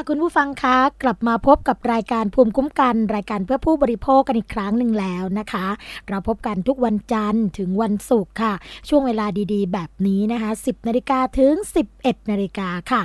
[0.00, 5.66] ค่ะคุณผู้ฟังคะกลับมาพบกับรายการภูมิคุ้มกัน รายการเพื่อผู้บริโภคกันอีกครั้งหนึ่งแล้วนะคะ
[6.08, 8.52] เราพบกันทุกวันจันทร์ถึงวันศุกร์ค่ะ
[8.88, 11.54] ช่วงเวลาดีๆ แบบนี้นะคะ 10นาฬิกาถึง
[11.92, 13.02] 11นาฬิกาค่ะ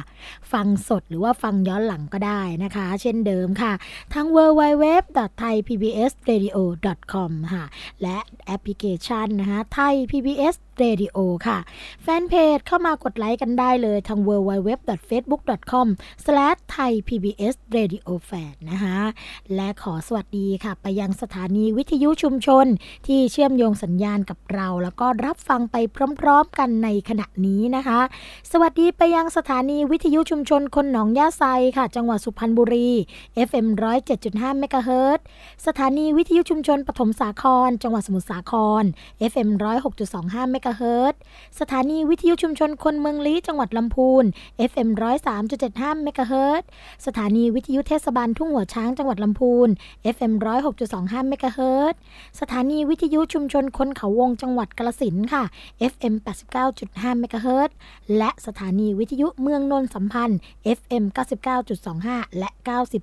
[0.55, 3.73] ฟังสดหรือว่าฟังย้อนหลังก็ได้นะคะ เช่นเดิมค่ะ
[4.13, 7.63] ทั้ง www.thaipbsradio.com ค่ะ
[8.01, 11.17] และแอปพลิเคชันนะคะ Thai PBS Radio
[11.47, 11.57] ค่ะ
[12.03, 15.87] แฟนเพจเข้ามากดไลค์กันได้เลยทาง www.facebook.com
[16.71, 18.97] ไทย PBS Radio Fan นะคะ
[19.55, 22.65] และขอสวัสดีค่ะ ไปยังสถานีวิทยุชุมชน
[23.07, 25.75] ที่เชื่อมโยงสัญญาณกับเรา แล้วก็รับฟังไป
[26.19, 27.99] พร้อมๆกันในขณะนี้นะคะ
[28.51, 31.43] สวัสดีไปยังสถานีวิทยุชุมชนคนหนองยาไซ
[31.77, 32.89] ค่ะ จังหวัดสุพรรณบุรี
[33.47, 33.67] FM
[34.13, 35.19] 107.5เมกะเฮิรต
[35.65, 38.83] สถานีวิทยุชุมชนปฐมสาคร จังหวัดสมุทรสาคร
[39.31, 39.49] FM
[40.01, 41.13] 106.25เมกะเฮิรตซ์
[41.59, 44.23] สถานีวิทยุชุมชนคนเมืองลี้จังหวัดลำพูน
[44.69, 44.89] FM
[45.45, 46.63] 103.75เมกะเฮิรตซ์
[47.05, 49.67] สถานีวิทยุเทศบาลทุ่งหัวช้างจังหวัดลำพูน
[50.15, 50.33] FM
[50.81, 51.93] 106.25เมกะเฮิรตซ์
[52.39, 55.43] สถานีวิทยุชุมชนคนเขาวงจังหวัดกาฬสินธุ์ค่ะ
[55.91, 56.13] FM
[56.67, 57.69] 89.5เมกะเฮิรตซ์
[58.17, 60.24] และสถานีวิทยุเมืองนนท์สัมพันธ์
[60.77, 61.03] FM
[61.71, 62.49] 99.25 และ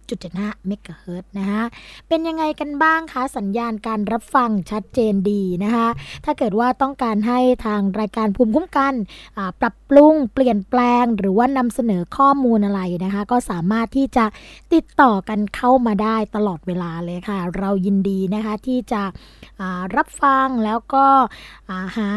[0.06, 1.64] 90.75 เมกะเฮิรตซ์นะคะ
[2.08, 5.88] เป็นยังไงกันบ้างคะสัญญาณการรับฟังชัดเจนดีนะคะ
[6.24, 8.94] ถ้าเกิดว่าต้องการให้ทางรายการภูมิคุ้มกัน
[9.60, 14.24] ปรับปรุงเปลี่ยนแปลง หรือว่านำเสนอข้อมูลอะไรนะคะ ก็สามารถที่จะ
[14.74, 19.02] ติดต่อกันเข้ามาได้ตลอดเวลาเลยค่ะ เรายินดีนะคะที่จะ
[19.96, 22.10] รับฟังแล้วก็าหา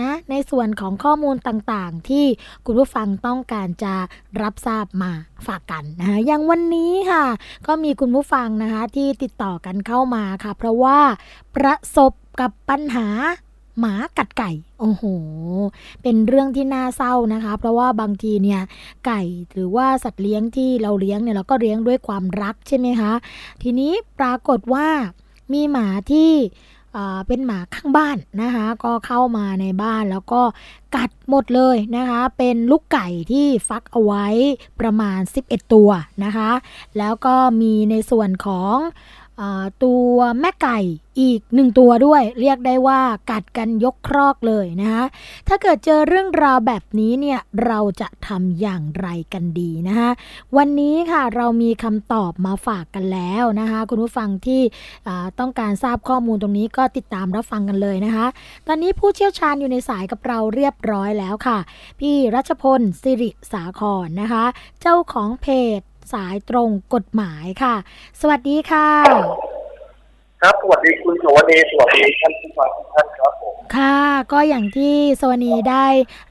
[0.00, 2.26] นะในส่วนของข้อมูลต่างๆ ที่
[2.66, 3.94] คุณผู้ฟังต้องการจะ
[4.42, 5.10] รับทราบมา
[5.46, 7.24] ฝากกันนะคะอย่างวันนี้ค่ะ
[7.66, 10.98] ก็มีคุณผู้ฟังนะคะที่ติดต่อกันเข้ามาค่ะ เพราะว่า
[11.56, 13.08] ประสบกับปัญหา
[13.80, 14.50] หมากัดไก่
[14.80, 15.04] โอ้โห
[16.02, 18.60] เป็นเรื่องที่น่าเศร้านะคะ เพราะว่าบางทีเนี่ย
[19.06, 19.22] ไก่
[19.52, 23.12] หรือว่าสัตว์เลี้ยงที่เราเลี้ยงเนี่ยเราก็เลี้ยงด้วยความรักใช่ไหมคะ
[23.62, 24.88] ทีนี้ปรากฏว่า
[25.52, 26.32] มีหมาที่
[27.26, 30.42] เป็นหมาข้างบ้านนะคะ ก็เข้ามาในบ้านแล้วก็
[30.96, 34.26] กัดหมดเลยนะคะ เป็นลูกไก่ที่ฟักเอาไว้
[34.80, 35.90] ประมาณ 11 ตัว
[36.24, 36.50] นะคะ
[36.98, 38.76] แล้วก็มีในส่วนของ
[39.84, 40.78] ตัวแม่ไก่
[41.20, 43.00] อีกหนึ่งตัวด้วย เรียกได้ว่า
[43.30, 45.04] กัดกันยกครอกเลยนะคะ
[45.48, 50.10] ถ้าเกิดเจอเรื่องราวแบบนี้เนี่ยเราจะทำอย่างไรกันดีนะคะ
[50.56, 54.62] วันนี้ค่ะเรามีคำตอบมาฝากกันแล้วนะคะคุณผู้ฟังที่
[55.40, 58.26] ต้องการทราบข้อมูลตรงนี้ก็ติดตามรับฟังกันเลยนะคะ
[58.66, 61.58] ตอนนี้ผู้เชี่ยวชาญอยู่ในสายกับเราเรียบร้อยแล้วค่ะ
[62.00, 64.44] พี่รัชพลสิริสาครนะคะ
[64.80, 65.48] เจ้าของเพ
[65.78, 65.80] จ
[66.12, 67.74] สายตรงกฎหมายค่ะ
[68.20, 68.88] สวัสดีค่ะ
[70.42, 74.00] ครับสวัสดีคุณสวัสดีสวัสดีท่านผู้ฟังทุกท่านครับผมค่ะ
[74.32, 75.86] ก็อย่างที่สวนีได้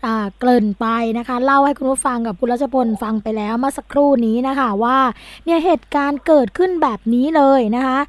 [0.05, 0.87] อ่าเกริ่นไป
[1.17, 4.99] นะคะ เล่าให้คุณผู้ฟังกับคุณรัชพลฟังไปแล้วเมื่อสักครู่นี้นะคะว่า
[5.45, 7.99] เนี่ยเหตุการณ์เกิดขึ้นแบบนี้เลยนะคะ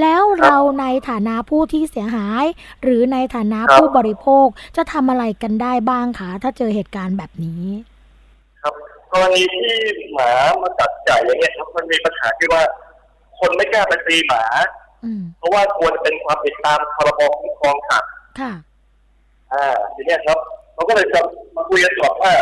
[0.00, 2.44] แล้วเราในฐานะผู้ที่เสียหาย
[2.82, 4.46] หรือในฐานะผู้บริโภค
[4.76, 7.91] จะทำอะไรกันได้บ้างคะถ้าเจอเหตุการณ์แบบนี้ครับ
[9.12, 9.76] กรณีที่
[10.12, 10.30] หมา
[10.62, 12.62] มากัดไก่อย่างเงี้ยครับมันมีปัญหาที่ว่า
[13.40, 14.44] คนไม่กล้าไปตีหมา
[15.04, 18.52] อืมเพราะว่าควรเป็นความผิดตามพรบคุ้มครองสัตว์ค่ะ
[19.52, 20.38] อ่าทีเนี้ยครับ
[20.74, 21.20] เราก็เลยจะ
[21.56, 22.32] มาคุยกันก่อนว่า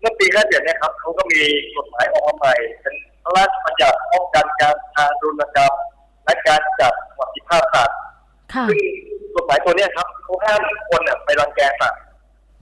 [0.00, 1.40] เมื่อปี57เนี่ยครับเขาก็มี
[1.76, 5.72] กฎหมายออกมาใหม่เป็นพระราชบัญญัติป้องกันการทารุณกรรม
[6.24, 7.98] และการจัดสวัสดิภาพสัตว์
[8.54, 8.78] ค่ะซึ่ง
[9.34, 10.60] กฎหมายตัวเนี้ยครับเขาห้าม
[10.90, 12.00] คนเนี่ยไปรังแกสัตว์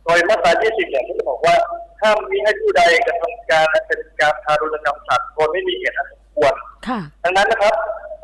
[0.04, 1.54] โดยมาตรา20เนี่ยเขาจะบอกว่า
[2.00, 6.54] ห้ามมิให้ผู้ใดกระทำการอันเป็นการทารุณกรรมสัตว์โดยไม่มีเหตุอันสมควร
[6.88, 7.74] ค่ะดังนั้นนะครับ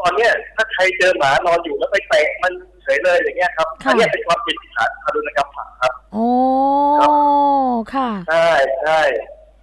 [0.01, 2.53] ตอนเนี้ยถ้าใครเจอหมานอนอยู่แล้วไปเตะมัน
[2.83, 6.27] เฉยเลยอย่างเงี้ยครับค่ะอันเนี้ยเป็นความผิดฐานทารุณกรรมสัตว์ครับโอ้
[7.95, 8.49] ค่ะใช่
[8.83, 9.01] ใช่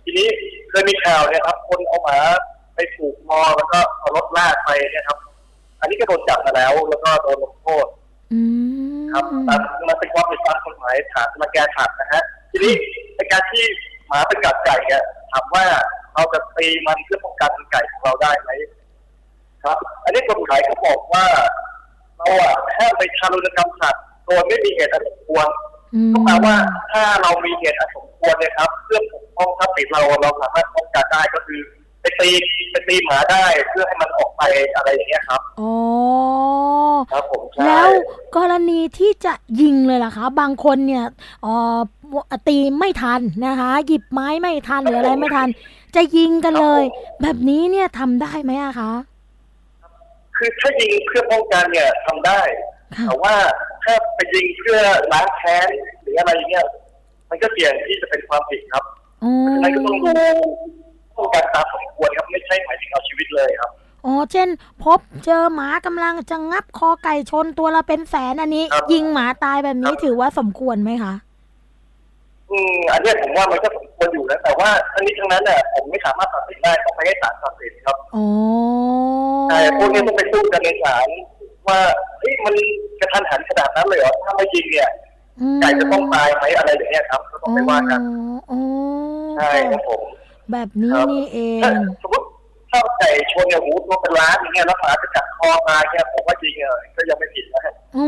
[0.04, 0.28] ทีนี้
[0.70, 2.18] เคยมีข่าวเนี่ยครับ คนเอาหมา
[2.76, 5.18] ไปผูกคอแล้วก็เอารถลากไปเนี่ยครับ
[5.80, 8.05] อันนี้ก็โดนจับมาแล้ว แล้วก็โดนลงโทษอืม
[9.12, 12.74] ครับตามมันเป็นความผิดตามกฎหมายฐานมาแก้ถัดนะฮะทีนี้
[13.16, 13.64] ในการที่
[14.08, 15.66] หมาไปกัดไก่เนี่ยถามว่า
[16.14, 18.50] เราจะตีมันเพื่อป้องกันไก่ของเราได้ไหม
[19.64, 21.26] ครับ อันนี้กฎหมายเขาบอกว่า
[22.18, 25.48] เราอะห้ามไปทารุณกรรมสัตว์โดยไม่มีเหตุอันสมควร
[26.14, 26.56] ก็แปลว่า
[26.92, 31.62] ถ้าเรามีเหตุอันสมควรเนี่ยครับเพื่อปกป้องทรัพย์สินเราเราสามารถป้องกันได้ก็คือ
[32.06, 32.30] ไปตี
[32.72, 34.42] ไปตีหมาได้เพื่อให้มันออกไป
[34.76, 35.74] อะไรอย่างเงี้ยครับอ๋อ
[37.12, 37.90] ครับผมใช่แล้ว
[38.38, 41.06] กรณีที่จะยิงเลยล่ะคะ บางคนเนี่ย
[41.44, 41.80] เอ่อ
[42.48, 45.48] ตีไม่ทันนะคะ หยิบไม้ไม่ทันหรืออะไรไม่ทัน
[45.96, 46.84] จะยิงกันเลย
[47.22, 48.92] แบบนี้เนี่ยทำได้ไหมอะคะ
[50.38, 52.42] คือถ้ายิงเพื่อป้องกันเนี่ยทำได้
[52.98, 53.36] ค่ะแต่ว่า
[53.84, 54.80] ถ้าไปยิงเพื่อ
[55.14, 55.68] ล้างแค้น
[56.02, 56.68] หรืออะไรอย่างเงี้ย
[57.30, 58.84] มันก็เสี่ยงที่จะเป็นความผิดครับ
[59.24, 60.28] อ๋เพราะฉะนั้นก็ต้องอดู
[61.18, 63.72] ป้องกันตามสมควรครับไม่ใช่หมายถึงเอาชีวิตเลยครับ
[64.06, 64.48] อ๋อเช่น
[64.84, 71.14] พบเจอหมากำลังจะงับคอไก่ชนตัวละเป็นแสนอันนี้ครับยิงหมาตายแบบนี้ครับถือว่าสมควรไหมคะ
[72.52, 78.26] อืมอันเนี้ยผมว่ามันก็สมควรอยู่นะแต่ว่าทั้งนี้ทั้งนั้นเนี่ยผมไม่สามารถตัดสินได้ต้องไปให้ศาลตัดสินครับอ๋อ
[79.50, 81.08] ใช่พวกนี้ต้องไปสู้กันในศาล
[81.68, 81.80] ว่า
[82.20, 82.56] เฮ้ยมัน
[83.00, 84.90] กระทันหันขนาดนั้นเลยเหรอถ้าไม่ยิงเนี่ย
[85.42, 88.02] อืมไก่จะต้องตายไหมอะไรอย่างเงี้ยครับก็ต้องไปว่ากัน
[88.52, 88.60] อ๋อ
[89.38, 90.04] ใช่ครับผม
[90.52, 92.26] แบบนี้ครับนี่เอถ้างสมมติ
[92.72, 98.06] ถ้าไก่ชนเนี่ยหูตัวเป็นล้านอย่างเงี้ยแล้วหมาจะกัดคอมาเนี่ยผมว่าจริงเออก็ยังไม่ผิดนะฮะอื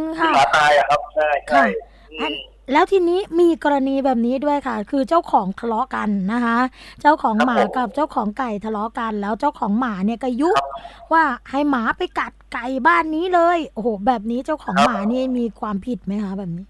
[0.00, 1.64] มที่ค่ะหมาตายอะครับใช่ใช่ค่ะ
[2.12, 2.34] อือันม
[2.72, 6.58] แล้วทีนี้มีกรณีแบบนี้ด้วยค่ะ คือเจ้าของทะเลาะกันนะคะ
[7.00, 10.66] เจ้าของครับหมาผมกับเจ้าของไก่ทะเลาะกัน แล้วเจ้าของหมาเนี่ยก็ยุครับ
[11.12, 16.64] ว่าให้หมาไปกัดไก่บ้านนี้เลยโอ้โหแบบนี้เจ้าของครับหมานี่มีความผิดไหมคะแบบนี้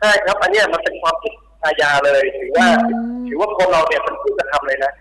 [0.00, 2.66] ใช่ครับอันเนี้ยมันเป็นความผิด อาญาเลย ถือว่า
[3.28, 4.92] ถือว่าคนเราเนี่ยเป็นผู้กระทำเลยนะ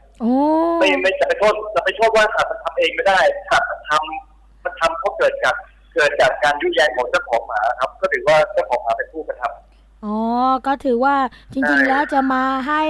[0.79, 3.19] ไม่ไม่จะไปโทษจะไปโทษว่าสัตว์มันทำเองไม่ได้
[3.51, 5.55] สัตว์มันทำมันทำเพราะเกิดจาก
[5.95, 10.17] เกิดจากการยุแยงของเจ้าของหมาครับ ก็ถือว่าเจ้าของหมาเป็นผู้กระทำอ๋อ
[10.67, 11.15] ก็ถือว่า
[11.53, 12.83] จริง ๆ แล้วจะมาให้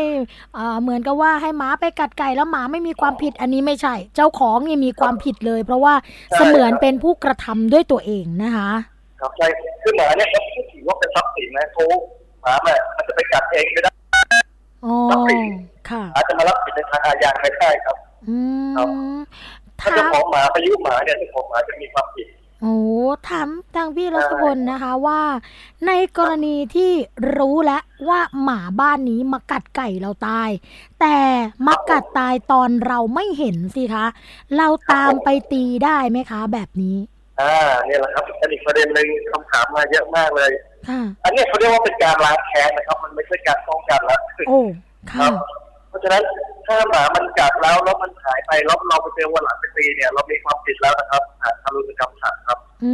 [0.57, 5.93] อ่าเหมือนกับว่าให้หมาไปกัดไก่แล้วหมาไม่มีความผิดอันนี้ไม่ใช่ เจ้าของนี่มีความผิดเลย เพราะว่า
[6.35, 8.71] เสมือนเป็นผู้กระทำด้วยตัวเองนะคะ
[9.19, 9.47] ครับใช่
[9.81, 10.41] คือหมาเนี่ยเขา
[10.73, 11.83] ถือว่าเป็นทรัพย์สินนะเขา
[12.41, 13.91] หมามันมันจะไปกัดเองไม่ได้
[14.85, 15.39] อ๋อรับผิด
[15.89, 17.97] ค่ะอาจจะมารับผิดในทางอาญาไม่ได้ครับ
[18.29, 18.37] อื
[18.75, 19.15] ครับม
[19.79, 22.27] ถ้าถาเจ้ามของหมาไปยุ่งหมาเนี่ยเจ้าของหมาจะมีความผิด
[22.61, 22.77] โอ้
[23.29, 25.21] ถามทางพี่ใช่รัศพลนะคะว่า
[25.87, 26.91] ในกรณีที่
[27.37, 30.49] รู้แล้วว่าหมาบ้านนี้มากัดไก่เราตาย
[30.99, 31.17] แต่
[31.67, 34.05] มากัดตายตอนเราไม่เห็นสิคะ
[34.57, 36.97] เราตามไปตีได้ไหมคะ แบบนี้
[37.41, 37.53] อ่า
[37.85, 40.70] เนี่ยแหละครับอันอีกประเด็นหนึ่งคำถามมาเยอะมากเลยค่ะ
[41.23, 44.59] อันเนี้ยเขาเรียกว่าเป็นการล้างแค้นนะครับ มันไม่ใช่การป้องกันละโอ้
[45.11, 45.33] คค่ะรับ
[45.89, 46.23] เพราะฉะนั้น
[46.65, 52.93] ถ้าหมามันกัดแล้วแล้วมันหายไปแล้วเราไปเจอวันหลังไปตีเนี่ย เรามีความผิดแล้วนะครับฐานทารุณกรรมสัตว์ครับอื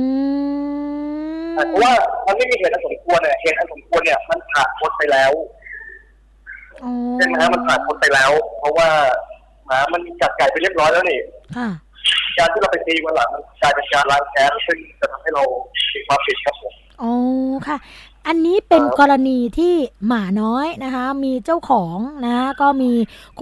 [1.50, 1.94] มเพราะว่า
[2.26, 5.32] มันไม่มีเหตุอันสมควรเนี่ยเหตุอันสมควรเนี่ยมันผ่านพ้นไปแล้ว
[6.84, 8.90] อ๋อใช่ไหมฮะมันผ่านพ้นไปแล้ว เพราะว่า
[9.66, 11.20] หมามันกัดไก่ไปเรียบร้อยแล้วนี่
[11.58, 11.70] ค่ะ
[12.38, 15.44] การที่เราไปตีวันหลังมันกลายเป็นการล้างแค้นซึ่งจะทำให้เรา
[15.94, 17.14] มีความผิดครับผม อ๋อ
[17.68, 17.78] ค่ะ
[18.28, 19.74] อันนี้เป็นครับกรณีที่
[20.08, 22.92] หมาน้อยนะคะ มีเจ้าของนะ ก็มี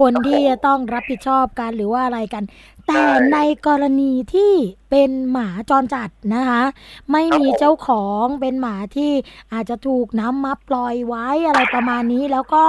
[0.00, 2.44] คนครับที่ผมจะต้องรับผิดชอบกันหรือว่าอะไรกัน
[2.86, 4.52] แต่ใช่ในกรณีที่
[4.90, 6.62] เป็นหมาจรจัดนะคะ
[7.10, 9.12] ไม่ครับมีผมเจ้าของเป็นหมาที่
[9.52, 12.62] อาจจะถูกน้ำมาปล่อยไว้อะไรประมาณนี้ แล้วก็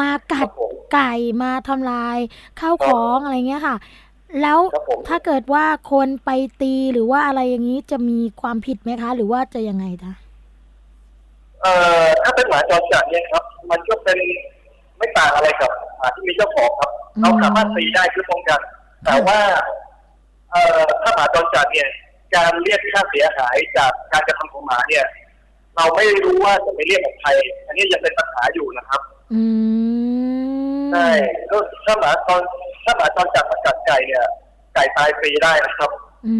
[0.00, 2.18] มาคกัรัดบผมไก่มาทำลาย
[2.60, 3.76] ข้าวของอะไรเงี้ยค่ะ
[4.42, 10.12] แล้วครับผมถ้าเกิดว่าคนไปตีหรือว่าอะไรอย่างนี้จะมีความผิดไหมคะ หรือว่าจะยังไงคะ
[11.62, 14.18] เอ่อถ้าเป็นหมาจรจัดเนี่ยครับ มันก็เป็น
[14.96, 18.60] ไม่ต่างอะไรกับหมาที่มีเจ้าของครับอืมเราสามารถตีได้เพื่อป้องกัน
[19.04, 19.40] แต่ว่า
[20.50, 21.88] เอ่อถ้าหมาจรจัดเนี่ย
[22.34, 25.06] การเรียกค่าเสียหายจากการกระทำของหมาเนี่ย
[25.76, 27.28] เราไม่รู้ว่าจะไปเรียกกับใคร
[27.66, 29.00] อันนี้ยังเป็นปัญหาอยู่นะครับ
[29.32, 29.42] อื
[30.82, 31.08] มใช่
[31.50, 32.42] ก็ถ้าหมาตอน
[32.84, 34.24] ถ้าหมาจรจัดมากัดไก่เนี่ย
[34.74, 35.90] ไก่ตายฟรีได้นะครับ
[36.26, 36.34] อื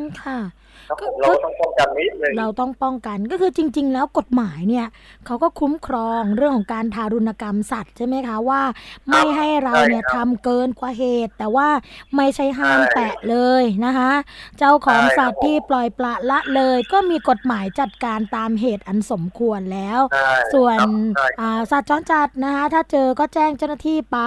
[0.00, 0.38] มค่ะ
[0.88, 1.06] เราก็
[1.44, 4.86] ต้องป้องกันนิดนึงเราต้องป้องกันก็คือจริง ๆ แล้วกฎหมายเนี่ย
[5.26, 8.62] เขาก็คุ้มครองเรื่องของการทารุณกรรมสัตว์ใช่ไหมคะว่า
[9.08, 11.68] ไม่ให้เราเนี่ยใช่ครับทำเกินกว่าเหตุ แต่ว่า
[12.16, 14.12] ไม่ใช่ห้ามใช่แตะเลยนะคะ
[14.58, 24.18] เจ้าของใช่ครับสัตว์ที่ปล่อยปละละเลย ก็มีกฎหมายจัดการตามเหตุอันสมควรแล้วใช่ส่วนครับใช่อ่าสัตว์จรจัดนะคะถ้าเจอก็แจ้งเจ้าหน้าที่ไป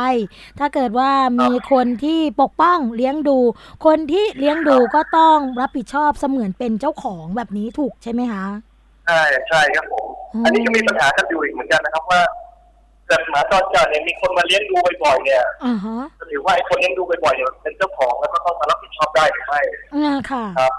[0.60, 1.12] ถ้าเกิดว่า
[1.42, 3.38] มีคนที่ปกป้องเลี้ยงดู
[3.86, 8.46] คนที่เลี้ยงดูก็ต้องรับผิดชอบเสมือนเป็นเจ้าของแบบนี้ถูกใช่ไหมคะ
[9.06, 12.22] ใช่ใช่ครับผมอืมอันนี้ก็มีปัญหากันอยู่อีกเหมือนกันนะครับว่า
[13.08, 19.62] เกิดหมาจรจัดเนี่ยมีคนมาเลี้ยงดูบ่อยๆเนี่ยอ่าฮะจะถือว่าไอ้คนเลี้ยงดูบ่อยๆเนี่ยเป็นเจ้าของแล้วก็ต้องมารับผิดชอบได้หรือไม่
[19.96, 20.74] อ่าค่ะครับ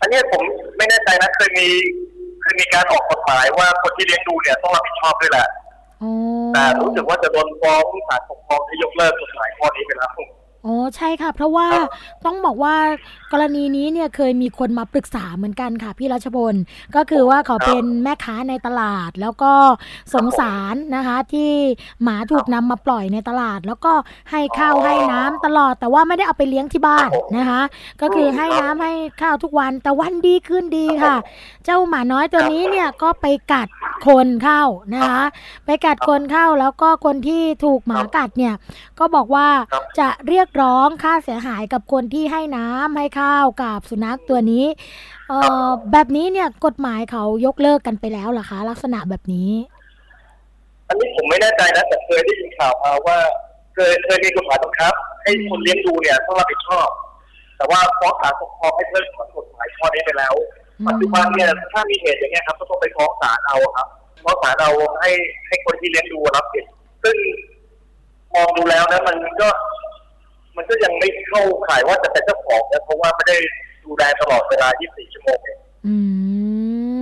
[0.00, 0.42] อันนี้ผม
[0.76, 1.66] ไม่แน่ใจนะเคยมี
[2.42, 5.48] เคยมีการออกกฎหมายว่าคนที่เลี้ยงดูเนี่ยต้องรับผิดชอบด้วยแหละ
[6.00, 6.10] โอ้
[6.52, 10.10] แต่รู้สึกว่าจะโดนฟ้องศาลปกครองให้ยกเลิกกฎหมายข้อนี้ไปแล้ว
[10.64, 11.66] โอ้ใช่ค่ะ เพราะว่า
[12.26, 12.74] ต้องบอกว่า
[13.32, 16.54] กรณีนี้เนี่ยเคยมีคนมาปรึกษาเหมือนกันค่ะ พี่รัชพล
[16.96, 19.52] ก็คือว่าเขาเป็นแม่ค้าในตลาด แล้วก็
[20.14, 21.50] สงสารนะคะ ที่
[22.02, 23.92] หมาถูกนำมาปล่อยในตลาด แล้วก็
[24.30, 27.62] ให้ข้าวให้น้ำตลอด แต่ว่าไม่ได้เอาไปเลี้ยงที่บ้านนะคะ
[28.00, 31.16] ก็คือให้น้ำให้ข้าวทุกวันแต่วันดีขึ้นดีค่ะ
[31.64, 33.68] เจ้าหมาน้อยตัวนี้เนี่ยก็ไปกัด
[34.06, 34.62] คนเข้า
[34.94, 35.22] นะคะ
[35.66, 38.54] ไปกัดคนเข้าแล้วก็คนที่ถูกหมากัดเนี่ย
[38.98, 39.46] ก็บอกว่า
[39.98, 44.64] จะเรียกยกร้องค่าเสียหายกับคนที่ให้น้ำให้ข้าวกับสุนัขตัวนี้
[45.28, 49.50] เอ่อแบบนี้เนี่ยกฎหมายเขายกเลิกกันไปแล้วเหรอคะ ลักษณะแบบนี้
[50.88, 53.18] อันนี้ผมไม่แน่ใจนะแต่เคยได้ยินข่าวมาว่า
[53.74, 54.92] เคยเคยมีกฎหมายบังคับ
[55.22, 56.88] ให้คนเลี้ยงดูเนี่ยต้องรับผิดชอบ
[57.56, 60.34] แต่ว่าฟ้องศาลปกครองให้เพิกถอนกฎหมายข้อนี้ไปแล้ว
[60.78, 63.88] อืมปัจจุบันเนี่ยถ้ามีเหตุอย่างเงี้ยครับก็ต้องไปฟ้องศาลเอาครับ
[64.24, 65.10] ฟ้องศาลเอาให้
[65.48, 66.64] ให้คนที่เลี้ยงดูรับผิด
[67.04, 67.16] ซึ่ง
[68.34, 69.48] มองดูแล้วนะมันก็
[70.60, 73.38] มันก็ยังไม่เข้าข่ายว่าจะเป็นเจ้าของนะเพราะว่าไม่ได้
[73.84, 75.94] ดูแลตลอดเวลา 24 ชั่วโมงเองอื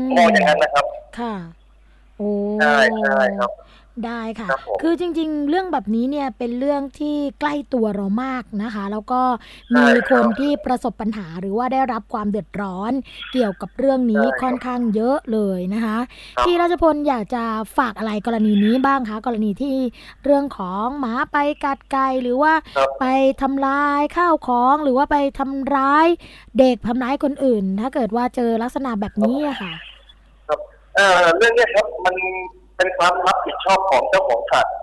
[0.01, 0.87] มมองอย่างนั้นนะครับ
[1.19, 1.35] ค่ะ
[2.17, 2.29] โอ้
[2.61, 3.51] ใช่ใช่ครับ
[4.07, 9.21] ได้ค่ะครับผมคือจริง ๆ เรื่องแบบนี้เนี่ยเป็นเรื่องที่ใกล้ตัวเรามากนะคะ แล้วก็
[9.71, 12.93] ใช่มีคครับนที่ประสบปัญหาหรือว่าได้รับความเดือดร้อน
[13.33, 15.99] เกี่ยวกับเรื่องนี้ใช่ครับค่อนข้างเยอะเลยนะคะ
[16.37, 17.45] ครับพี่ราชพลอยากจะ
[17.79, 19.77] ฝากอะไรกรณีนี้บ้างคะกรณีที่
[20.25, 23.05] เรื่องของหมาไปกัดไก่หรือว่าครับไป
[23.43, 26.07] ทำลายข้าวของหรือว่าไปทำร้าย
[26.59, 29.73] เด็กทำร้ายคนอื่น ถ้าเกิดว่าเจอลักษณะแบบนี้อะค่ะ
[30.49, 30.61] ครับ
[30.97, 32.17] เอ่อเรื่องเนี้ยครับมัน
[32.77, 34.75] เป็นความรับ ผิดชอบของเจ้าของสัตว์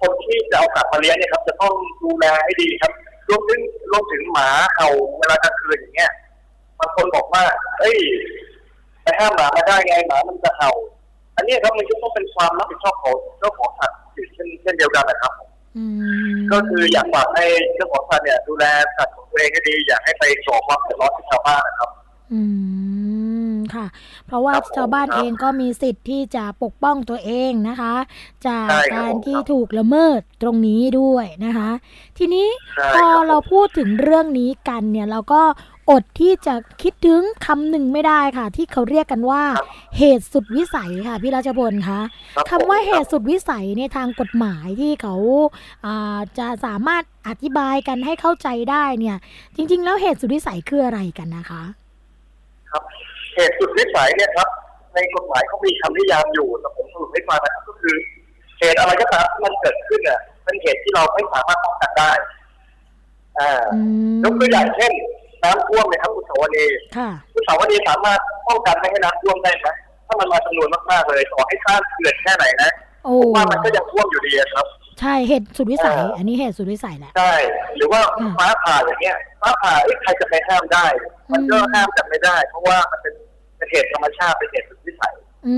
[0.00, 2.92] คนที่จะเอาสัตว์มาเลี้ยงเนี่ยครับ จะต้องดูแลให้ดีครับ
[3.28, 3.60] รวมถึง
[3.92, 4.88] รวมถึงหมาเห่า
[5.18, 6.12] เวลากลางคืนอย่างเงี้ย
[6.78, 7.44] บางคนบอกว่า
[7.80, 7.98] เอ้ย
[9.02, 10.70] ไปห้ามหมามาได้ไงหมามันจะเห่า
[11.36, 15.32] อันเนี้ยครับมันก็ต้องเป็นความรับผิดชอบของเจ้าของสัตว์เช่นเช่นเดียวกันนะครับ
[15.76, 15.84] อื
[16.34, 18.64] มก็คืออยากฝากให้เจ้าของสัตว์เนี่ย ดูแล
[18.96, 21.90] สัตว์ของตัวเองให้ดี อยากให้ไปก่อความเดือดร้อนให้ชาวบ้านนะครับ
[22.32, 22.40] อื
[23.52, 23.86] ม ค่ะ
[24.26, 27.94] เพราะว่าครับผมชาวบ้านครับเองก็มีสิทธิ์ที่จะปกป้องตัวเองนะคะ
[28.46, 31.70] จากใช่ครับการผมที่ครับ ถูกละเมิดตรงนี้ด้วยนะคะ
[32.18, 35.42] ทีนี้ใช่พอครับเราพูดถึงเรื่องนี้กันเนี่ย เราก็
[35.90, 39.66] อดที่จะคิดถึงคำหนึ่งไม่ได้ค่ะ ที่เขาเรียกกันว่า ครับ
[39.98, 42.00] เหตุสุดวิสัยค่ะพี่ราชพลคะ
[42.38, 45.14] รับคำว่าผมเหตุสุดวิสัยในทางกฎหมายที่เขา
[45.86, 49.16] อ่าจะสามารถอธิบายกันให้เข้าใจได้เนี่ย
[49.56, 51.62] จริง ๆ แล้วเหตุสุดวิสัยคืออะไรกันนะคะ
[52.74, 52.84] ครับ
[53.34, 54.48] เหตุสุดวิสัยเนี่ยครับ
[54.94, 57.94] ในกฎหมายเขามีคำนิยามอยู่แต่ผมสรุปให้ฟังนะครับก็คือ
[58.60, 62.12] เหตุอะไรก็ตามที่มันเกิดขึ้นเนี่ยเป็นเหตุที่เราไม่สามารถป้องกันได้
[63.38, 63.80] อ่าอื
[64.14, 64.92] มยกตัวอย่างเช่น
[65.44, 66.64] น้ำท่วมเนี่ยครับคุณสาวนี
[66.96, 69.68] ค่ะคุณสาวนีสามารถป้องกันไม่ให้น้ำท่วมได้ไหม
[70.06, 72.70] ถ้ามันมาจำนวนมากๆเลยต่อให้สร้างเขื่อนแค่ไหนนะ
[73.04, 74.66] โอ้ผมว่ามันก็ยังท่วมอยู่ดีอะครับ
[75.00, 77.32] ใช่เหตุสุดวิสัยอ่าอันนี้เหตุสุดวิสัยแหละ ใช่
[77.76, 80.86] หรือว่าอืมฟ้าผ่าอย่างเงี้ยฟ้าผ่าเอ้ยใครจะไปห้ามได้
[81.32, 83.14] มันก็อืมห้ามกันไม่ได้ เพราะว่ามันเป็น
[83.56, 85.14] เป็นเหตุธรรมชาติเป็นเหตุสุดวิสัย
[85.46, 85.56] อื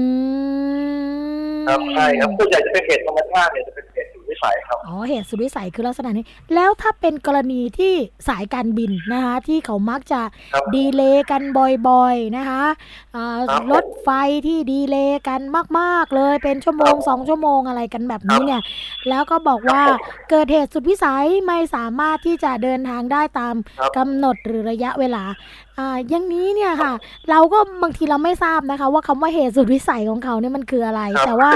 [1.59, 6.25] มครับใช่ครับส่วนใหญ่จะเป็นเหตุธรรมชาติเนี่ยจะเป็นเหตุสุด วิสัยครับอ๋อเหตุสุดวิสัยคือลักษณะนี้
[6.55, 7.95] แล้วถ้าเป็นกรณีที่
[8.29, 10.21] สายการบินนะคะ ที่เขามักจะ
[10.55, 11.43] ครับดีเลย์กัน
[11.89, 12.63] บ่อยๆนะคะ
[13.15, 14.09] อ่าครับรถไฟ
[14.47, 15.41] ที่ดีเลย์กัน
[15.79, 18.63] มากๆเลยเป็นชั่วโมงครับสองชั่วโมงอะไรกันแบบนี้ครับเนี่ย
[19.09, 25.25] แล้วก็บอกว่าครับผมเกิดเหตุสุดวิสัยไม่สามารถที่จะเดินทางได้ตามครับกำหนดหรือระยะเวลา
[25.81, 26.93] อ่าอย่างนี้เนี่ยค่ะ
[27.31, 31.53] เราก็บางทีเราไม่ทราบนะคะ ว่าคำว่าเหตุสุดวิสัยของเขาเนี่ยมันคืออะไรครับแต่ว่า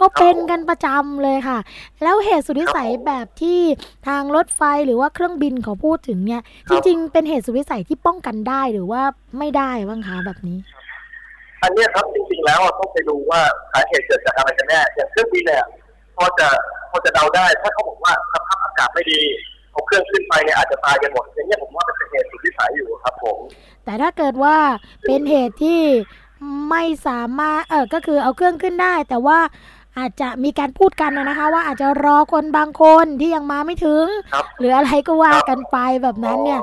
[0.00, 1.58] ก็เป็นกันประจำเลยค่ะ
[2.02, 3.60] แล้วเหตุสุดวิสัยครับผมแบบที่
[4.08, 9.02] ทางรถไฟหรือว่าเครื่องบินเขาพูดถึงเนี่ยคจรับริง ๆ เป็นเหตุสุดวิสัยที่ป้องกันได้หรือว่า
[9.38, 10.58] ไม่ได้บ้างคะแบบนี้
[11.62, 13.40] อันเนี้ยครับจริงๆแล้วอะต้องไปดูว่า
[13.72, 15.64] สาเหตุเกิดจากอะไรกันแน่อย่างเครื่องบินเนี่ย
[16.16, 16.48] พอจะ
[16.90, 19.20] พอจะเดาได้ถ้าเขาบอกว่าสภาพอากาศไม่ดี
[19.72, 23.38] เอาเครื่องขึ้นไปเนี่ยอาจจะตายกันหมดอย่างเงี้ยผมว่าเป็นเหตุสุดวิสัยอยู่ครับผม
[23.84, 24.56] แต่ถ้าเกิดว่า
[25.06, 25.82] เป็นเหตุที่
[26.70, 29.38] ไม่สามารถเออก็คือเอาเครื่องขึ้นได้ แต่ว่า
[29.98, 36.60] อาจจะมีการพูดกันนะนะคะ ว่าอาจจะรอคนบางคนที่ยังมาไม่ถึงครับหรืออะไรก็ว่ากันไปแบบนั้นเนี่ย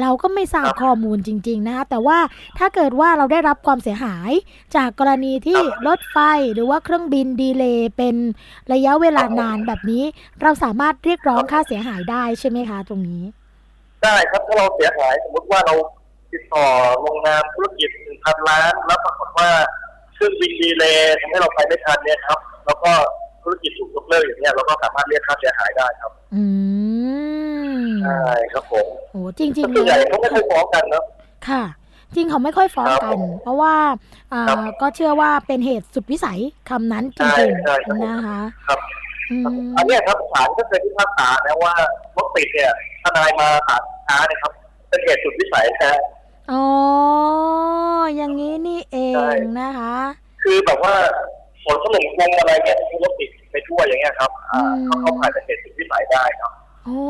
[0.00, 2.18] เราก็ไม่ทราบครับข้อมูลจริง ๆ นะคะแต่ว่า
[2.58, 4.30] ถ้าเกิดว่าเราได้รับความเสียหาย
[4.76, 6.18] จากกรณีที่ครับรถไฟ
[6.54, 8.16] หรือว่าเครื่องบินดีเลย์เป็น
[8.72, 10.04] ระยะเวลานานแบบนี้
[10.42, 13.22] เราสามารถเรียกร้องค่าเสียหายได้ใช่ไหมคะ ตรงนี้
[14.02, 15.74] ได้ครับถ้าเราเสียหายสมมติว่าเรา
[16.32, 16.66] ติดต่อ
[17.00, 19.50] โรงงานธุรกิจหนึ่งพันล้าน แล้วปรากฏว่า
[20.14, 22.92] เครื่องบินดีเลย์ทำให้เราไปไม่ทันเนี่ยครับ แล้วก็
[23.42, 26.42] ธุรกิจถูกยกเลิกอย่างเงี้ยเราก็สามารถเรียกค่าเสียหายได้ครับ อื
[27.86, 28.20] มใช่
[28.52, 31.04] ครับผมโอ้จริงส่ๆวนใหญ่แล้วเขาไม่ค่อยฟ้องกันเนาะ
[31.48, 31.62] ค่ะ
[32.14, 33.74] จริงเขาไม่ค่อยฟ้องครับกัน เพราะว่า
[34.32, 38.80] อ่าครับก็เชื่อว่าเป็นเหตุสุดวิสัยคำนั้นจใช่ริงใช่ครับผมๆนะคะครับ
[39.30, 39.38] อื
[39.70, 41.74] มอันเนี้ยครับศาลก็เคยพิพากษานะว่า
[42.16, 42.72] รถติดเนี่ย
[43.02, 44.52] ทนายมาศาลช้าเนี่ยครับ
[44.88, 45.94] เป็นเหตุสุดวิสัยนะ
[46.48, 46.62] อ๋อ
[48.16, 49.94] อย่างนี้นี่เอใช่งนะคะ
[50.42, 50.94] คือแบบว่า
[51.64, 56.52] ฝนถล่มวงอะไรเงี้ยที่รถติดไปทั่วอย่างเงี้ยครับอ่าอืมเขาเข้าข่ายเป็นเหตุสุดวิสัยได้ครับ
[56.86, 57.00] โอ้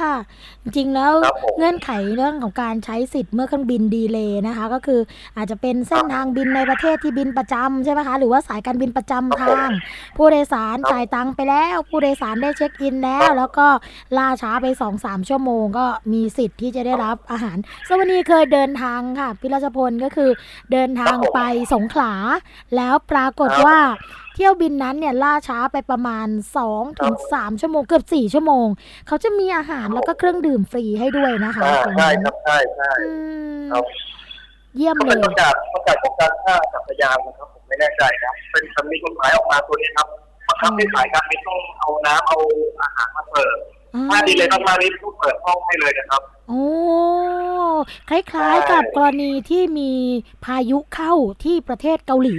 [0.00, 0.14] ค่ะ
[0.62, 5.00] จริงๆแล้วครับผมเงื่อนไขเรื่องของการใช้สิทธิ์เมื่อเครื่องบินดีเลย์นะคะ ก็คือ
[5.36, 9.72] อาจจะเป็นเส้นทางบินในประเทศที่บินประจำใช่ไหมคะหรือว่าสายการบินประจำครับผมทาง
[10.16, 13.66] ผู้โดยสารครับจ่ายตังค์ไปแล้ว ผู้โดยสารได้เช็คอินแล้วครับแล้วก็
[14.16, 17.56] ล่าช้าไปสองสามชั่วโมง ก็มีสิทธิ์ที่จะได้รับอาหาร
[17.88, 20.30] สวัสดีเคยเดินทางค่ะพิรชพลก็คือ
[20.72, 21.42] เดินทางครับผมไป
[21.74, 22.12] สงขลา
[22.76, 23.80] แล้วปรากฏครับว่า
[24.31, 26.26] เที่ยวบินนั้นเนี่ยล่าช้าไปประมาณ
[26.66, 28.66] 2ถึง3ชั่วโมงเกือบ4ชั่วโมง
[29.06, 33.10] เขาจะมีอาหารแล้วก็เครื่องดื่มฟรีให้ด้วยนะคะอ่าตรงใช่นั้นครับใช่ใช่อื
[33.60, 33.84] มครับ
[34.76, 40.08] เยี่ยมก็เลเป็นยประกาศประกาศของการท่าอากาศยานนะครับผมไม่แน่ใจนะเป็นคำมีกฎหมายออกมาตัวนี้ครับ
[40.48, 42.38] บังคับให้ขายการไม่ต้องเอาน้ำเอา
[42.82, 43.58] อาหารมาเสิร์ฟ
[44.10, 46.66] ถ้าดีเลยมากๆนี่ต้องเปิดห้องให้เลยนะครับ โอ้
[48.08, 49.92] คล้ายๆกับกรณีที่มี
[50.44, 51.12] พายุเข้า
[51.44, 52.36] ที่ประเทศเกาหลี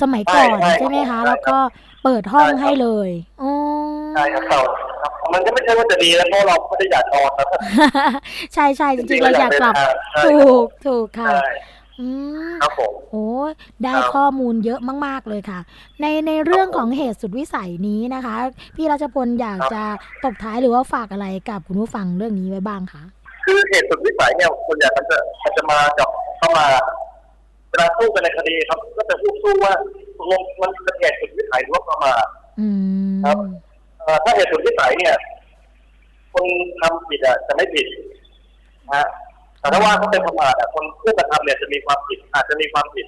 [0.00, 1.56] สมัยก่อนใช่ใช่ ใช่ไหมครัคะบแล้วก็
[2.04, 3.10] เปิดห้องใช่ครับให้เลย
[3.42, 3.52] อ๋อ
[4.14, 4.60] ใช่ครับเรา
[5.02, 7.60] ครับ มันก็ไม่ใช่ว่าจะดีนะเพราะเราไม่ได้อยากนอนนะครับ
[8.54, 9.74] ใช่ใช่จริงๆเราอยากกลับ
[10.12, 11.50] ใช่ถูกถูกค่ะ ใช่
[12.00, 12.06] อื
[12.48, 13.50] ม ครับผม โอ้ย
[13.82, 15.60] ได้ครับข้อมูลเยอะมาก ๆ เลยค่ะ
[16.00, 18.34] ในในเรื่องของเหตุสุดวิสัยนี้นะคะ
[18.76, 19.82] พี่รัชพลอยากครับ จะ
[20.24, 23.02] ตบท้ายหรือว่าฝากอะไรกับคุณผู้ฟังเรื่องนี้ไว้บ้างคะ
[23.44, 26.82] คือเหตุสุดวิสัยเนี่ยส่วนใหญ่มันจะมันจะมากับเข้ามาเวลา
[28.02, 29.74] สู้กันในคดีครับ ก็จะพูดสู้ว่า
[30.18, 32.26] ตกลงมันเป็นเหตุสุดวิสัยหรือว่าประมาท
[32.60, 32.68] อื
[33.12, 33.36] มครับ
[33.98, 35.14] เอ่อถ้าเหตุสุดวิสัยเนี่ย
[36.32, 36.44] คน
[36.80, 37.86] ทำผิดอะจะไม่ผิด
[38.90, 39.06] นะฮะ
[39.60, 43.06] แต่ถ้าว่าเขาเป็นประมาทอะคนผู้กระทำเนี่ยจะมีความผิด อาจจะมีความผิด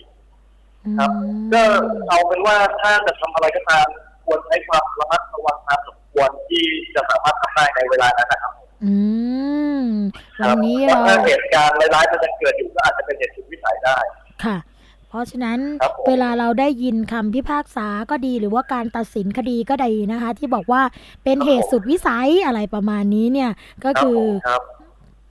[0.99, 1.63] ครับอืมก็
[2.09, 3.87] เอาเป็นว่าถ้าจะทำอะไรก็ตาม
[4.25, 8.53] ควรใช้ความระมัดระวังตามสมควรที่จะสามารถทำได้ในเวลานั้นนะครับ
[8.85, 8.95] อื
[9.85, 9.87] ม
[10.39, 13.99] ควัรันบนี้เพราะเราถ้าเหตุการณ์ร้ายๆมันจะเกิดอยู่ก็อาจจะเป็นเหตุสุดวิสัยได้
[14.45, 14.74] ค่ะเพ
[15.15, 20.83] ราะฉะนั้นครับผมเวลาเราได้ยินคำพิพากษาก็ดีหรือว่าการตัดสินคดีก็ดีนะคะ ที่บอกว่า
[21.25, 23.51] เป็นเหตุสุดวิสัยอะไรประมาณนี้เนี่ย
[23.85, 24.61] ก็รับคือผมครับ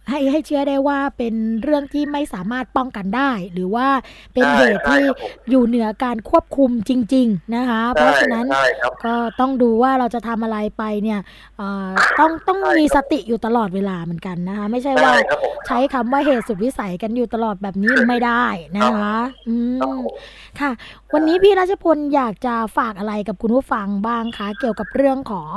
[0.10, 3.88] ให้ให้เชื่อได้ว่าเป็นเรื่องที่ไม่สามารถป้องกันได้ หรือว่า
[4.34, 11.20] เป็นใช่เหตุที่ใช่ครับผมอยู่เหนือการควบคุมจริง ๆนะคะ เพราะฉะนั้นใช่ครับก็ต้องดูว่าเราจะทำอะไรไปเนี่ย
[11.58, 11.90] เอ่อ
[12.20, 18.46] ต้องต้องใช่มีคสรับติอยู่ตลอดเวลาเหมือนกันนะคะ ไม่ใช่ว่าใช่ครับผมใช้คำว่าเหตุสุดวิสัยกันอยู่ตลอดแบบนี้ไม่ได้
[18.78, 19.16] นะคะ
[19.48, 20.16] อืครับมผม
[20.60, 20.72] ค่ะ
[21.14, 25.56] วันนี้พี่รัชพลอยากจะฝากอะไรกับคุณผู้ฟังบ้างคะเกี่ยวกับเรื่องของ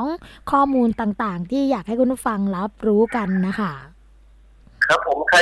[0.50, 3.95] ข้อมูลต่างๆ ที่อยากให้คุณผู้ฟังรับรู้กันนะคะ
[4.88, 5.38] ครับผมใคร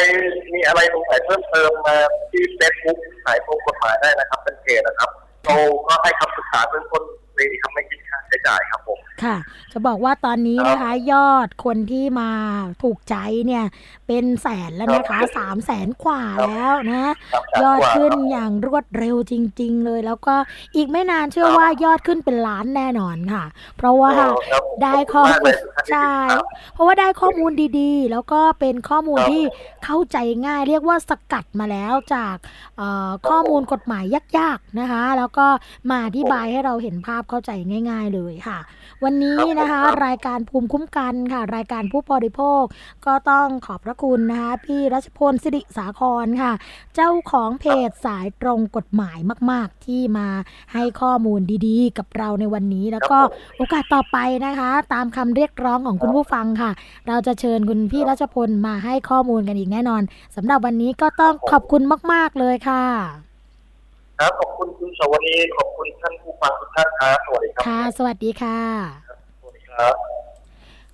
[0.55, 1.97] มีอะไรสงสัยเพิ่มเติมมา
[2.31, 5.11] ที่เฟซบุ๊กสายโทรกฎหมายได้นะครับ เป็นเพจนะครับ
[5.45, 5.57] เรา
[5.89, 7.03] ก็ให้คำปรึกษาเบื้องต้น
[7.35, 9.37] ฟรีครับไม่คิดค่าใช้จ่ายครับผมค่ะ
[9.73, 12.31] จะบอกว่าตอนนี้นะคะ ยอดคนที่มา
[12.83, 13.65] ถูกใจเนี่ย
[14.07, 17.15] เป็นแสนแล้วนะคะสามแสนกว่าแล้วนะครับ
[17.63, 20.35] ยอดกว่าขึ้นครับอย่างรวดเร็วจริง ๆ เลย แล้วก็
[20.77, 23.45] อีกไม่นานเชื่อว่ายอดขึ้นเป็นล้านแน่นอนค่ะ
[23.77, 29.43] เพราะว่าโอ้ครับได้ข้อขบคุณมูมากลเลยครับใช่ครับเพราะว่าได้ข้อมูลดีๆ แล้วก็เป็นข้อมูลครับที่
[29.85, 32.37] เข้าใจง่าย เรียกว่าสกัดมาแล้วจาก
[32.77, 34.05] เอ่อข้อมูลกฎหมาย
[34.39, 35.47] ยากๆนะคะ แล้วก็
[35.91, 37.51] มาอธิบายให้เราเห็นภาพเข้าใจ
[37.91, 38.59] ง่าย ๆ เลยค่ะ
[39.05, 42.63] วันนี้นะคะรายการภูมิคุ้มกันค่ะ รายการผู้บริโภค
[43.07, 46.53] ก็ต้องขอบพระคุณนะคะพี่รัชพลสิริสาครค่ะ
[46.95, 49.19] เจ้าของเพจสายตรงกฎหมาย
[49.51, 50.29] มาก ๆ ที่มา
[50.73, 53.19] ให้ข้อมูลดีๆ กับเราในวันนี้แล้วก็
[53.57, 56.71] โอกาสต่อไปนะคะ ตามคำเรียกร้องของคุณผู้ฟังค่ะ
[57.09, 60.03] เราจะเชิญคุณพี่รัชพลมาให้ข้อมูลกันอีกแน่นอน
[60.37, 63.24] สำหรับวันนี้ก็ต้องขอบคุณมาก ๆ เลยค่ะ
[64.19, 68.59] ครับขอบคุณคุณสวนีขอบคุณท่านผู้ฟังทุกท่านครับสวัสดีครับค่ะ สวัสดีค่ะ
[69.41, 70.14] สวัสดีครับ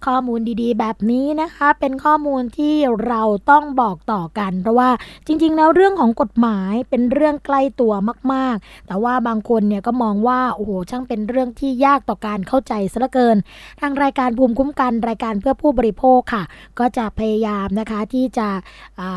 [0.07, 2.75] ข้อมูลดีๆ แบบนี้นะคะ เป็นข้อมูลที่
[3.07, 4.91] เราต้องบอกต่อกัน เพราะว่า
[5.27, 7.93] จริง ๆ แล้วเรื่องของกฎหมายเป็นเรื่องใกล้ตัว
[8.33, 13.37] มาก ๆ แต่ว่าบางคนเนี่ยก็มองว่าโอ้โหช่างเป็นเรื่องที่ยากต่อการเข้าใจซะเหลือเกิน
[13.81, 16.43] ทางรายการภูมิคุ้มกันรายการเพื่อผู้บริโภคค่ะ
[16.79, 18.49] ก็จะพยายามนะคะที่จะ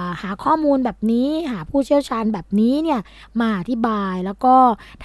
[0.07, 2.99] าหาข้อมูลแบบนี้ หาผู้เชี่ยวชาญแบบนี้เนี่ย
[3.39, 4.55] มาอธิบายแล้วก็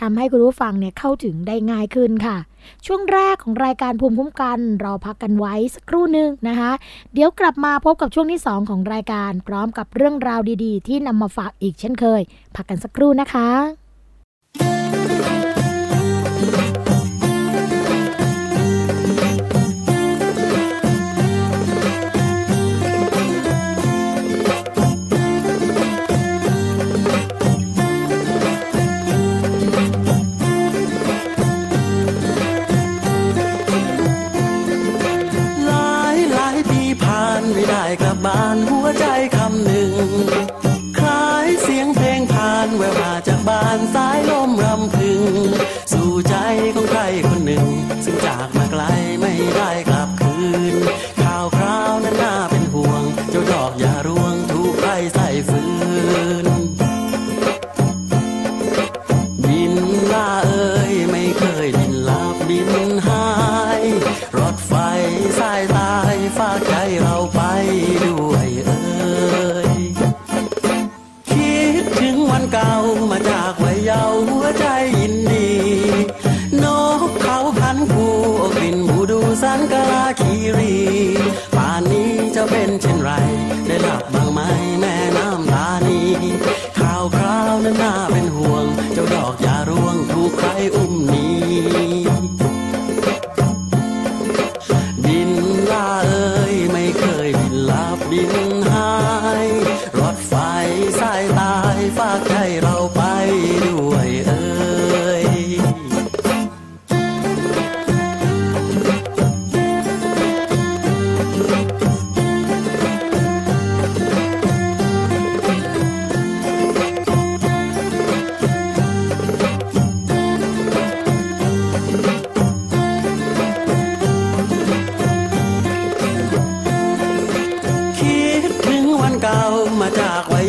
[0.00, 2.36] ทำให้คุณผู้ฟังเนี่ยเข้าถึงได้ง่ายขึ้นค่ะ
[2.86, 6.70] ช่วงแรกของรายการภูมิคุ้มกันเราพักกันไว้สักครู่หนึ่งนะคะ
[7.14, 12.22] เดี๋ยวกลับมาพบกับช่วงที่ 2 ของรายการ พร้อมกับเรื่องราวดีๆ ที่นำมาฝากอีกเช่นเคย
[12.56, 15.37] พักกันสักครู่นะคะ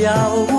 [0.02, 0.59] 要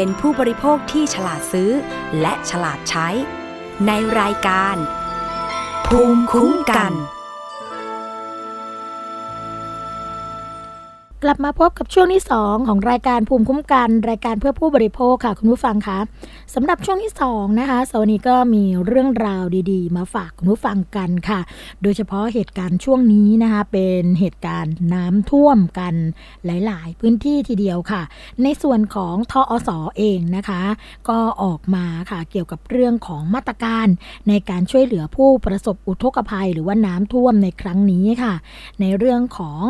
[0.00, 1.70] เป็นผู้บริโภคที่ฉลาดซื้อ
[2.20, 3.08] และฉลาดใช้
[3.86, 4.76] ในรายการ
[5.86, 6.92] ภูมิคุ้มกัน
[11.22, 15.98] กลับมาพบกับช่วงที่ 2 ของรายการภูมิคุ้มกัน รายการเพื่อผู้บริโภคค่ะคุณผู้ฟังคะ
[16.54, 21.40] สำหรับช่วงที่2นะคะสวันนี้ก็มีเรื่องราวดีๆ มาฝากคุณผู้ฟังกันค่ะ
[21.82, 25.94] โดยเฉพาะเหตุการณ์ช่วงนี้นะคะเป็นเหตุการณ์น้ำท่วมกัน
[26.44, 28.02] หลาย ๆ พื้นที่ทีเดียวค่ะ
[28.42, 30.62] ในส่วนของทอสอเองนะคะ
[31.08, 33.86] ก็ออกมาค่ะเกี่ยวกับเรื่องของมาตรการ
[34.28, 38.34] ในการช่วยเหลือผู้ประสบอุทกภัย หรือว่าน้ำท่วมในครั้งนี้ค่ะ
[38.80, 39.62] ในเรื่องของ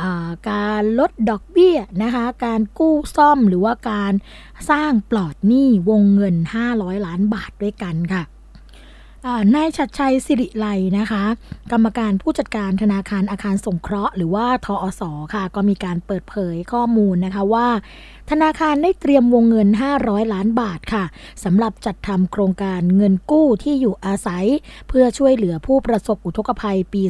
[0.00, 4.12] อาการลดดอกเบี้ยนะคะ การกู้ซ่อมหรือว่าการ
[4.70, 6.34] สร้างปลอดหนี้วงเงิน
[6.70, 8.24] 500 ล้านบาทด้วยกันค่ะ
[9.54, 10.66] นายชัดชัยสิริไล
[10.98, 11.24] นะคะ
[11.72, 17.66] กรรมการผู้จัดการธนาคารอาคารสงเคราะห์ หรือว่าทอสอค่ะ ก็มีการเปิดเผยข้อมูลนะคะว่า
[18.32, 19.68] ธนาคารได้เตรียมวงเงิน
[20.00, 21.04] 500 ล้านบาทค่ะ
[21.44, 24.46] สำหรับจัดทำโครงการเงินกู้ที่อยู่อาศัย
[24.88, 27.02] เพื่อช่วยเหลือผู้ประสบอุทกภัยปี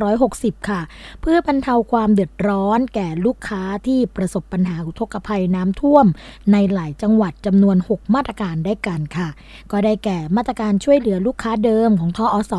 [0.00, 0.80] 2560 ค่ะ
[1.22, 6.06] เพื่อบรรเทาความเดือดร้อนแก่ลูกค้าที่ประสบปัญหาอุทกภัยน้ำท่วม
[6.52, 9.28] ในหลายจังหวัดจำนวน 6 มาตรการได้กันค่ะ
[9.70, 12.54] ก็ได้แก่มาตรการช่วยเหลือลูกค้าเดิมของทออส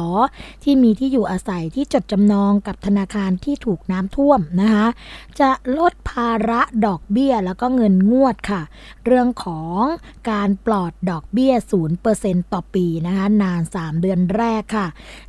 [0.64, 4.88] ที่มีที่อยู่อาศัยที่จดจำนองกับธนาคารที่ถูกน้ำท่วมนะคะ
[5.40, 8.62] จะลดภาระดอกเบี้ยแล้วก็เงินงวดค่ะ
[9.06, 9.82] เรื่องของ
[10.32, 11.54] การปลอดดอกเบี้ย
[12.04, 14.88] 0%ต่อปีนะคะ นาน 3 เดือนแรกค่ะ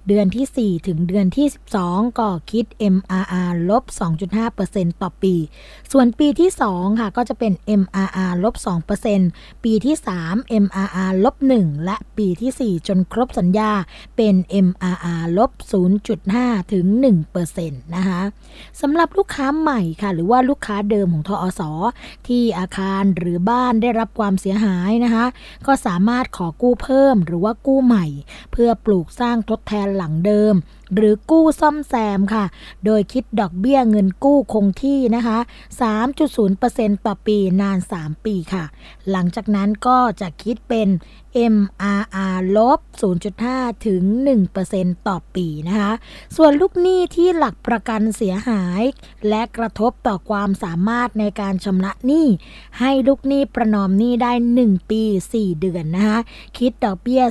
[0.08, 1.46] เดือนที่ 4 ถึงเดือนที่
[1.82, 3.84] 12 ก็คิด MRR ลบ
[4.42, 5.34] 2.5%ต่อปี
[5.92, 8.54] ส่วนปีที่ 2 ค่ะ ก็จะเป็น MRR ลบ
[9.10, 9.96] 2%ปีที่
[10.26, 13.70] 3 MRR ลบ 1 และปีทีสี่4 จนครบสัญญา
[14.16, 14.34] เป็น
[14.66, 15.50] MRR ลบ
[16.12, 16.86] 0.5 ถึง
[17.40, 18.20] 1%นะคะ
[18.80, 21.62] สำหรับลูกค้าใหม่ค่ะ หรือว่าลูกค้าเดิมของทอส
[22.26, 25.26] ที่อาคารหรือบ้านได้รับความเสียหายนะคะ
[25.66, 28.06] ก็สามารถขอกู้เพิ่มหรือว่ากู้ใหม่
[28.52, 30.54] เพื่อปลูกสร้างทดแทนหลังเดิม
[30.94, 32.44] หรือกู้ซ่อมแซมค่ะ
[32.84, 35.38] โดยคิดดอกเบี้ยเงินกู้คงที่นะคะ
[36.20, 38.64] 3.0%ต่อปีนาน 3 ปีค่ะ
[39.10, 40.88] หลังจากนั้นก็จะคิดเป็น
[41.54, 42.80] MRR ลบ
[43.32, 44.02] 0.5 ถึง
[44.56, 45.92] 1%ต่อปีนะคะ
[46.36, 48.82] ส่วนลูกหนี้ที่หลักประกันเสียหาย
[49.28, 52.26] และกระทบต่อความสามารถในการชำระหนี้
[52.80, 55.02] ให้ลูกหนี้ประนอมหนี้ได้ 1 ปี
[55.34, 56.18] 4 เดือนนะคะ
[56.58, 57.22] คิดดอกเบี้ย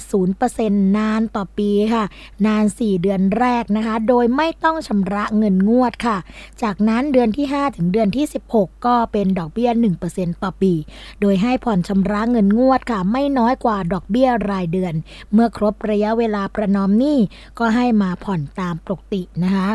[0.46, 2.04] 0%นานต่อปีค่ะ
[2.46, 6.18] นาน 4 เดือนแรกนะคะ โดยไม่ต้องชำระเงินงวดค่ะ
[6.64, 9.70] จากนั้นเดือนที่ 5 ถึงเดือนที่ 16 ก็เป็นดอกเบี้ย
[10.08, 10.74] 1%ต่อปี
[11.22, 14.94] โดยให้ผ่อนชำระเงินงวดค่ะ ไม่น้อยกว่าดอกเบี้ยรายเดือน
[15.34, 17.18] เมื่อครบระยะเวลาประนอมหนี้
[17.60, 19.70] ก็ให้มาผ่อนตามปกตินะคะ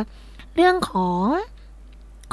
[0.54, 1.24] เรื่องของ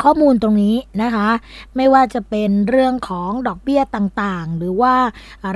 [0.03, 1.29] ข้อมูลตรงนี้นะคะ
[1.75, 4.95] ไม่ว่าจะเป็นเรื่องของดอกเบี้ยต่างๆ หรือว่า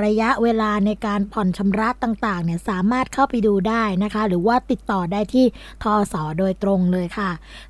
[0.03, 5.45] ระยะเวลาในการผ่อนชำระต่างๆเนี่ยสามารถเข้าไปดูได้นะคะ หรือว่าติดต่อได้ที่
[5.83, 7.29] ทอสอโดยตรงเลยค่ะ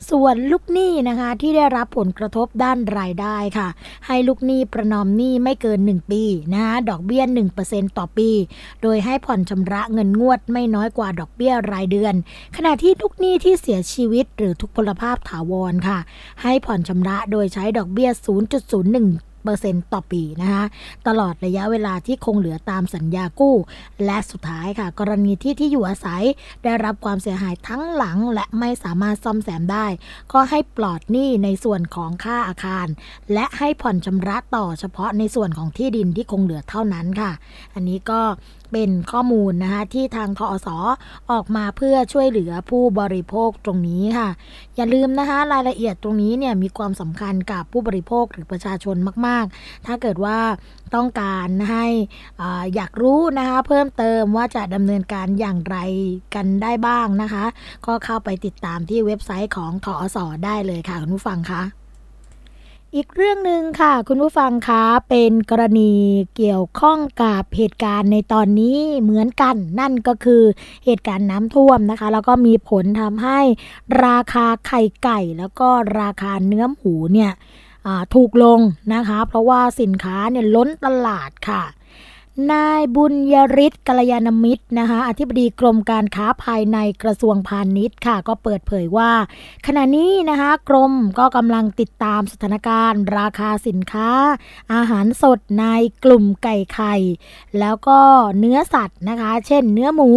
[0.10, 3.68] ส่วนลูกหนี้นะคะที่ได้รับผลกระทบด้านรายได้ค่ะ
[4.08, 7.24] ให้ลูกหนี้ประนอมหนี้ไม่เกิน 1 ปีนะคะดอกเบี้ย
[7.62, 8.30] 1%ต่อปี
[8.82, 12.14] โดยให้ผ่อนชำระเงินงวดไม่น้อยกว่าดอกเบี้ยรายเดือน
[12.56, 16.00] ขณะที่ลูกหนี้ที่เสียชีวิตหรือทุกพลภาพถาวรค่ะ
[16.44, 20.66] ให้ผ่อนชำระโดยใช้ดอกเบี้ย 0.01เปอร์เซ็นต์ต่อปีนะคะ
[21.08, 23.56] ตลอดระยะเวลาที่คงเหลือตามสัญญากู้
[24.06, 26.24] และสุดท้ายค่ะ กรณีที่ที่อยู่อาศัย
[26.64, 29.88] ได้รับความเสียหายทั้งหลัง และไม่สามารถซ่อมแซมได้
[30.34, 32.88] ก็ให้ปลอดหนี้ในส่วนของค่าอาคาร
[33.34, 37.32] และให้ผ่อนชำระต่อเฉพาะในส่วนของที่ดินที่คงเหลือเท่านั้นค่ะ
[37.74, 38.22] อันนี้ก็
[38.78, 40.78] เป็นข้อมูลนะคะที่ทางทอสอ
[41.32, 44.30] ออกมาเพื่อช่วยเหลือผู้บริโภคตรงนี้ค่ะ
[44.76, 48.96] อย่าลืมนะคะรายละเอียดตรงนี้เนี่ยมีความสำคัญกับผู้บริโภคหรือประชาชน
[49.28, 50.38] มาก ๆ ถ้าเกิดว่า
[50.96, 51.86] ต้องการให้
[52.42, 52.44] อ
[52.76, 55.78] อยากรู้นะคะเพิ่มเติมว่าจะดำเนินการอย่างไร
[56.36, 57.46] กันได้บ้างนะคะ
[57.86, 61.85] ก็เข้าไปติดตามที่เว็บไซต์ของทอสอได้เลยค่ะคุณผู้ฟังคะ
[62.98, 65.94] อีกเรื่องหนึ่งค่ะ คุณผู้ฟังคะเป็นกรณี
[66.38, 70.44] เกี่ยวข้องกับเหตุการณ์ในตอนนี้เหมือนกัน นั่นก็คือ
[70.86, 73.40] เหตุการณ์น้ำท่วมนะคะ แล้วก็มีผลทำให้
[74.06, 75.70] ราคาไข่ไก่ แล้วก็
[76.02, 77.32] ราคาเนื้อหมูเนี่ย
[78.16, 78.60] ถูกลง
[78.94, 81.64] นะคะ เพราะว่าสินค้าเนี่ยล้นตลาดค่ะ
[82.52, 89.12] นายบุญยริศกัลยาณมิตรนะคะอธิบดีกรมการค้าภายในกระทรวงพาณิชย์ค่ะ ก็เปิดเผยว่า
[89.68, 94.10] ขณะนี้นะคะกรมก็กำลังติดตามสถานการณ์ ราคาสินค้า
[94.74, 95.66] อาหารสดใน
[96.04, 96.96] กลุ่มไก่ไข่
[97.60, 98.00] แล้วก็
[98.40, 100.10] เนื้อสัตว์นะคะ เช่นเนื้อหมู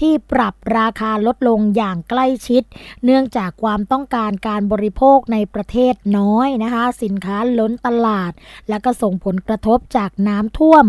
[0.00, 2.62] ที่ปรับราคาลดลงอย่างใกล้ชิด
[3.04, 8.32] เนื่องจากความต้องการการบริโภคในประเทศน้อยนะคะ สินค้าล้นตลาด
[8.68, 10.84] และก็ส่งผลกระทบจากน้ำท่วม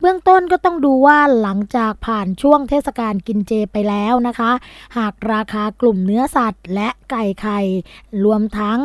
[0.00, 4.50] เบื้องต้นก็ต้องดูว่าหลังจากผ่านช่วงเทศกาลกินเจไปแล้วนะคะ
[4.96, 7.60] หากราคากลุ่มเนื้อสัตว์ และไก่ไข่
[8.24, 8.80] รวมทั้ง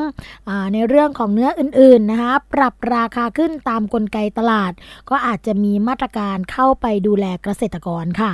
[0.73, 4.71] ในเรื่องของเนื้ออื่นๆนะคะปรับราคาขึ้นตามกลไกตลาด
[5.09, 8.31] ก็อาจจะมีมาตรการเข้าไปดูแลเกษตรกรค่ะ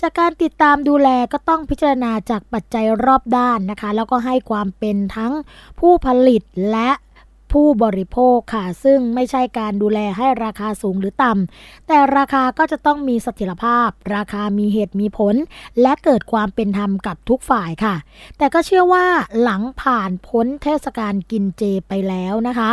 [0.00, 5.32] จากการติดตามดูแลก็ต้องพิจารณาจากปัจจัยรอบด้านนะคะ แล้วก็ให้ความเป็นทั้ง
[5.80, 6.90] ผู้ผลิตและ
[7.52, 15.34] ผู้บริโภคค่ะ ซึ่งไม่ใช่การดูแลให้ราคาสูงหรือต่ำ แต่ราคาก็จะต้องมีเสถียรภาพ ราคามีเหตุมีผล
[15.82, 17.94] และเกิดความเป็นธรรมกับทุกฝ่ายค่ะ
[18.38, 19.06] แต่ก็เชื่อว่า
[19.42, 22.70] หลังผ่านพ้นเทศกาลกินเจไปแล้วนะคะ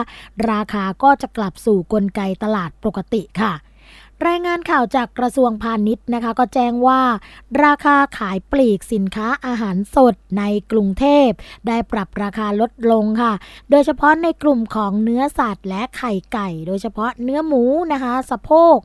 [0.52, 3.54] ราคาก็จะกลับสู่กลไกตลาดปกติค่ะ
[4.28, 7.02] รายงานข่าวจากกระทรวงพาณิชย์นะคะ ก็แจ้งว่า
[7.64, 11.30] ราคาขายปลีกสินค้าอาหารสดในกรุงเทพ
[11.68, 13.34] ได้ปรับราคาลดลงค่ะ
[13.72, 18.78] โดยเฉพาะในกลุ่มของเนื้อสัตว์และไข่ไก่ โดยเฉพาะเนื้อหมูนะคะ สะโพก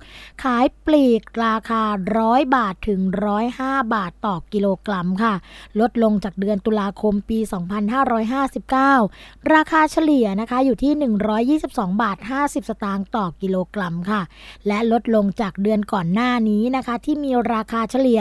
[0.42, 1.82] ขายปลีกราคา
[2.18, 3.00] 100 บาทถึง
[3.48, 5.34] 105 บาทต่อกิโลกรัมค่ะ
[5.80, 7.38] ลดลงจากเดือนตุลาคมปี
[8.24, 10.92] 2559 ราคาเฉลี่ยนะคะอยู่ที่
[11.60, 14.22] 122 บาท 50 สตางค์ต่อกิโลกรัมค่ะ
[14.68, 18.20] และลดลงจากเดือนก่อนหน้านี้นะคะ ที่มีราคาเฉลี่ย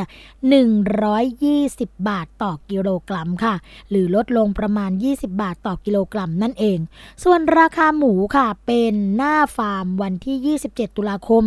[1.24, 3.56] 120 บาทต่อกิโลกรัมค่ะ
[3.90, 6.80] หรือลดลงประมาณ 20 บาทต่อกิโลกรัมนั่นเอง
[7.24, 11.44] ส่วนราคาหมูค่ะเป็นหน้าฟาร์มวันที่ 27 ตุลาคม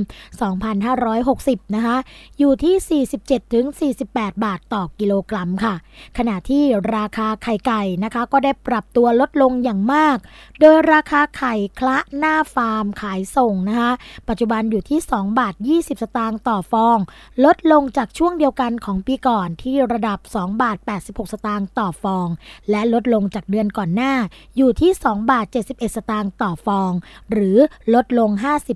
[0.90, 1.96] 2560 นะคะ
[2.38, 3.66] อยู่ที่ 47ถึง
[4.06, 5.74] 48 บาทต่อกิโลกรัมค่ะ
[6.18, 6.62] ขณะที่
[6.96, 10.16] ราคาไข่ไก่นะคะ ก็ได้ปรับตัวลดลงอย่างมาก
[10.60, 13.92] โดยราคาไข่คละหน้าฟาร์มขายส่งนะคะ
[14.28, 16.98] ปัจจุบันอยู่ที่ 2 บาทาท 20 สตางค์ต่อฟอง
[17.44, 22.28] ลดลงจากช่วงเดียวกันของปีก่อนที่ระดับ 2 บาท 86 สตางค์ต่อฟอง
[22.70, 24.14] และลดลงจากเดือนก่อนหน้า
[24.56, 26.92] อยู่ที่ 2 บาท 71 สตางค์ต่อฟอง
[27.30, 27.58] หรือ
[27.94, 28.30] ลดลง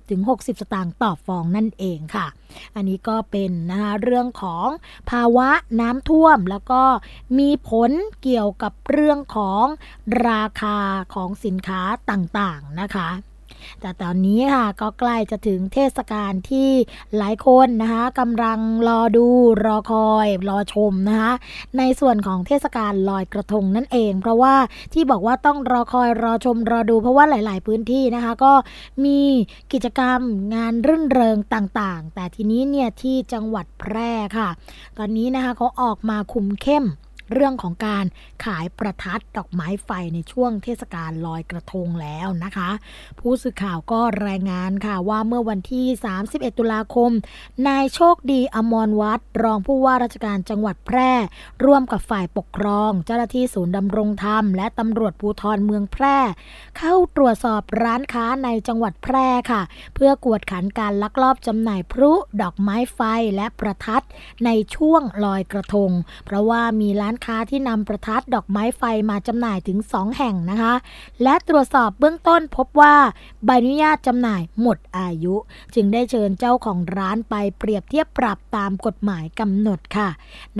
[0.09, 2.27] 50-60 สตางค์ต่อฟองนั่นเองค่ะ
[2.75, 4.69] อันนี้ก็เป็นนะคะเรื่องของ
[5.11, 5.49] ภาวะ
[5.81, 6.83] น้ำท่วมแล้วก็
[7.39, 7.91] มีผล
[8.23, 9.65] เกี่ยวกับเรื่องของ
[10.29, 10.79] ราคา
[11.15, 13.09] ของสินค้าต่างๆนะคะ
[13.81, 16.71] แต่ตอนนี้ค่ะก็ใกล้จะถึงเทศกาลที่
[17.17, 18.59] หลายคนนะคะกำลัง
[18.89, 19.27] รอดู
[19.65, 21.33] รอคอย รอชมนะคะ
[21.79, 24.55] ในส่วนของเทศกาลลอยกระทงนั่นเอง เพราะว่า
[24.93, 28.53] ที่บอกว่าต้องรอคอยรอชมรอดู เพราะว่าหลาย ๆ พื้นที่นะคะ ก็
[29.05, 29.21] มี
[29.73, 30.21] กิจกรรม
[30.55, 34.49] งานรื่นเริงต่าง ๆ แต่ทีนี้เนี่ยที่จังหวัดแพร่ค่ะ
[34.99, 36.85] ตอนนี้นะคะเขาออกมาคุมเข้ม
[37.33, 38.05] เรื่องของการ
[38.45, 42.71] ขายประทัดดอกไม้ไฟในช่วงเทศกาลลอยกระทงแล้วนะคะ
[43.21, 45.87] ผู้สื่อข่าวก็รายงานค่ะว่าเมื่อวันที่
[46.23, 47.11] 31 ตุลาคม
[47.69, 51.13] นายโชคดีอมรวัตรรองผู้ว่าราชการจังหวัดแพร่
[51.65, 56.19] ร่วมกับฝ่ายปกครอง เจ้าหน้าที่ศูนย์ดำรงธรรม และตำรวจภูธรเมืองแพร่
[56.79, 59.63] เข้าตรวจสอบร้านค้าในจังหวัดแพร่ค่ะ
[59.95, 62.13] เพื่อกวดขันการลักลอบจำหน่ายพลุ
[62.43, 63.01] ดอกไม้ไฟ
[63.37, 64.05] และประทัด
[64.45, 65.91] ในช่วงลอยกระทง
[66.25, 70.75] เพราะว่ามีร้านค้าที่นำประทัดดอกไม้ไฟมาจำหน่ายถึง 2 แห่งนะคะ
[71.23, 72.95] และตรวจสอบเบื้องต้นพบว่า
[73.45, 75.35] ใบอนุญาตจำหน่ายหมดอายุ
[75.75, 80.09] จึงได้เชิญเจ้าของร้านไปเปรียบเทียบปรับตามกฎหมายกำหนดค่ะ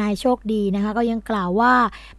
[0.01, 1.75] นายโชคดีนะคะก็ยังกล่าวว่า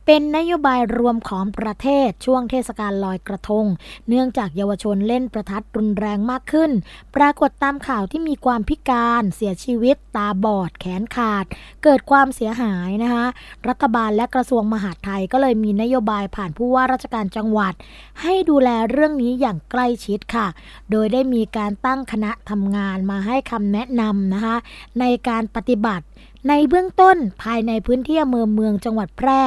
[0.06, 3.66] เป็นนโยบายรวมของประเทศช่วงเทศกาลลอยกระทง
[4.10, 6.72] เนื่องจากเยาวชนเล่นประทัดรุนแรงมากขึ้น
[7.16, 11.46] ปรากฏตามข่าวที่มีความพิการเสียชีวิตตาบอดแขนขาด
[11.84, 13.26] เกิดความเสียหายนะคะ
[13.68, 17.74] รัฐบาลและกระทรวงมหาดไทยก็เลยมีนโยบายผ่านผู้ว่าราชการจังหวัด
[18.22, 20.48] ให้ดูแลเรื่องนี้อย่างใกล้ชิดค่ะ
[20.92, 24.56] โดยได้มีการตั้งคณะทำงานมาให้คำแนะนำนะคะ
[25.00, 26.06] ในการปฏิบัติ
[26.50, 29.42] ในเบื้องต้นภายในพื้นที่อำเภอเมืองจังหวัดแพร่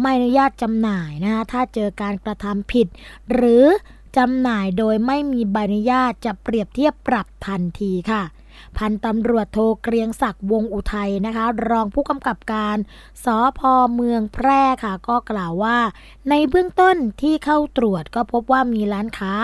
[0.00, 2.86] ไม่อนุญาตจำหน่ายนะคะถ้าเจอการกระทำผิด
[3.32, 3.64] หรือ
[4.16, 8.22] จำหน่ายโดยไม่มีใบอนุญาตจะเปรียบเทียบปรับทันทีค่ะ
[8.78, 12.76] พันตำรวจโทเกรียงศักดิ์วงอุทัยนะคะ รองผู้กำกับการ
[13.24, 13.26] ส
[13.58, 13.60] พ
[13.94, 15.78] เมืองแพร่ค่ะ ก็กล่าวว่า
[16.30, 19.34] ในเบื้องต้นที่เข้าตรวจก็พบว่ามีร้านค้า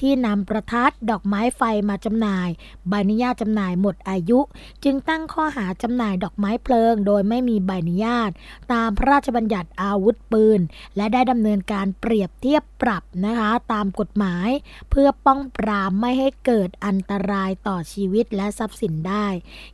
[0.00, 2.48] ที่นำประทัดดอกไม้ไฟมาจำหน่าย
[2.88, 4.40] ใบอนุญาตจำหน่ายหมดอายุ
[4.84, 8.30] จึงตั้งข้อหาจำหน่ายดอกไม้เพลิง โดยไม่มีใบอนุญาต
[8.72, 10.60] ตามพระราชบัญญัติอาวุธปืน
[10.96, 14.48] และได้ดำเนินการเปรียบเทียบปรับนะคะ ตามกฎหมาย
[14.90, 19.26] เพื่อป้องปรามไม่ให้เกิดอันตรายต่อชีวิตและทรัพย์สินได้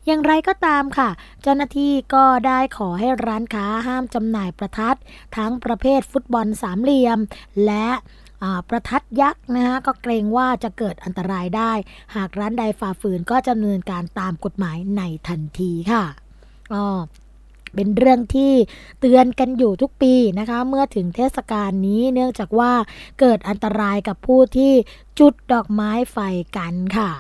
[0.07, 1.11] อย่างไรก็ตามค่ะ
[1.43, 4.99] เจ้าหน้าที่ก็ได้ขอให้ร้านค้าห้ามจำหน่ายประทัด
[5.37, 7.19] ทั้งประเภทฟุตบอลสามเหลี่ยม
[7.67, 7.89] และ
[8.69, 11.73] ประทัดยักษ์นะคะก็เกรงว่าจะเกิดอันตรายได้
[12.15, 16.05] หากร้านใดฝ่าฝืนก็จะดำเนินการตามกฎหมายในทันทีค่ะ
[16.75, 16.87] อ๋อ
[17.75, 18.53] เป็นเรื่องที่
[19.01, 22.73] เตือนกันอยู่ทุกปีนะคะ เมื่อถึงเทศกาลนี้เนื่องจากว่า
[23.21, 24.73] เกิดอันตรายกับผู้ที่
[25.19, 26.19] จุดดอกไม้ไฟ
[26.57, 27.11] กันค่ะ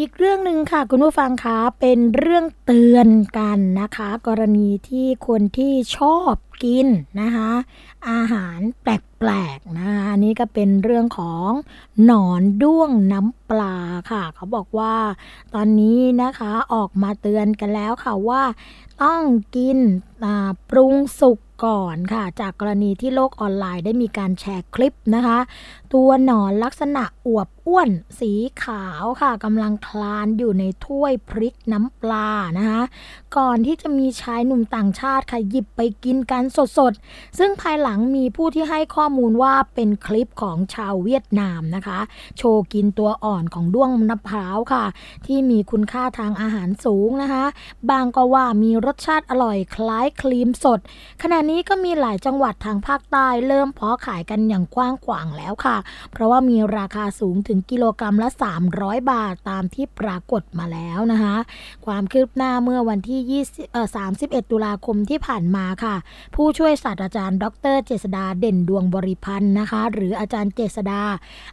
[0.00, 6.34] อีกเรื่องหนึ่งค่ะ คุณผู้ฟังคะเป็นเรื่องเตือนกันนะคะ กรณีที่คนที่ชอบ
[6.64, 6.86] กิน
[7.20, 7.50] นะคะ
[8.08, 11.50] อาหารแปลกๆนะคะอันนี้ก็เป็นเรื่องของ
[12.04, 13.76] หนอนด้วงน้ำปลา
[14.10, 14.94] ค่ะ เขาบอกว่า
[15.54, 18.42] ตอนนี้นะคะออกมาเตือนกันแล้วค่ะว่า
[19.02, 19.22] ต้อง
[19.56, 19.78] กิน
[20.70, 25.38] ปรุงสุก ก่อนค่ะ จากกรณีที่โลกออนไลน์ได้มีการแชร์คลิปนะคะ
[25.94, 27.90] ตัวหนอนลักษณะอวบอ้วน
[28.20, 28.32] สี
[28.62, 32.28] ขาวค่ะกำลังคลานอยู่ในถ้วยพริกน้ำปลา
[32.58, 32.82] นะคะ
[33.36, 36.42] ก่อนที่จะมีชายหนุ่มต่างชาติค่ะหยิบไปกินกัน
[36.78, 41.98] สดๆ ซึ่งภายหลังมีผู้ที่ให้ข้อมูลว่าเป็นคลิปของชาวเวียดนามนะคะ
[42.36, 44.84] โชว์กินตัวอ่อนของด้วงมะพร้าวค่ะ
[45.26, 47.44] ที่มีคุณค่าทางอาหารสูงนะคะ
[47.90, 50.80] บางก็ว่ามีรสชาติอร่อยคล้ายครีมสด
[51.22, 55.76] ขณะนี้ก็มีหลายจังหวัดทางภาคใต้เริ่มเพาะขายกันอย่างกว้างขวางแล้วค่ะ
[56.12, 58.28] เพราะว่ามีราคาสูงถึงกิโลกรัมละ
[58.70, 61.36] 300 บาทตามที่ปรากฏมาแล้วนะคะ
[61.86, 63.20] ความคืบหน้าเมื่อวันที่
[63.54, 63.88] 20เอ่อ
[64.20, 65.94] 31 ตุลาคมที่ผ่านมาค่ะ
[66.34, 67.44] ผู้ช่วยศาสตราจารย์ ด
[67.74, 71.02] ร เจษดาเด่นดวงบริพันธ์นะคะ หรืออาจารย์เจษดา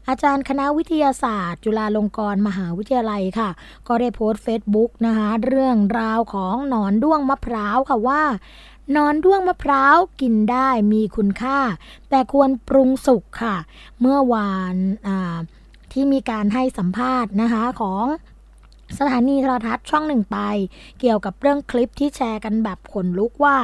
[0.07, 3.49] อาจารย์คณะวิทยาศาสตร์ จุฬาลงกรณ์มหาวิทยาลัยค่ะ
[3.87, 8.21] ก็ได้โพสต์เฟซบุ๊กนะคะ เรื่องราวของหนอนด้วงมะพร้าวค่ะว่า
[8.95, 11.59] นอนด้วงมะพร้าวกินได้มีคุณค่า
[12.09, 13.55] แต่ควรปรุงสุกค่ะ
[13.99, 14.75] เมื่อวาน
[15.91, 18.05] ที่มีการให้สัมภาษณ์นะคะของ
[18.99, 20.37] สถานีโทรทัศน์ช่องหนึ่งไป
[20.99, 23.57] เกี่ยวกับเรื่องคลิปที่แชร์กันแบบขนลุกว่า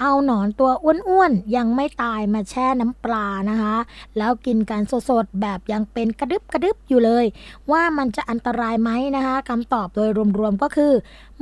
[0.00, 3.76] เอาหนอนตัวอ้วนๆ ยังไม่ตายมาแช่น้ำปลานะคะ
[4.18, 7.24] แล้วกินกันสดๆ แบบยังเป็นกระดึบกระดึบอยู่เลย
[7.70, 10.08] ว่ามันจะอันตรายไหมนะคะคำตอบโดย
[10.38, 10.92] รวมๆก็คือ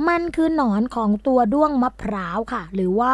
[0.07, 3.13] มันคือหนอนของตัวด้วงมะพร้าวค่ะ หรือว่า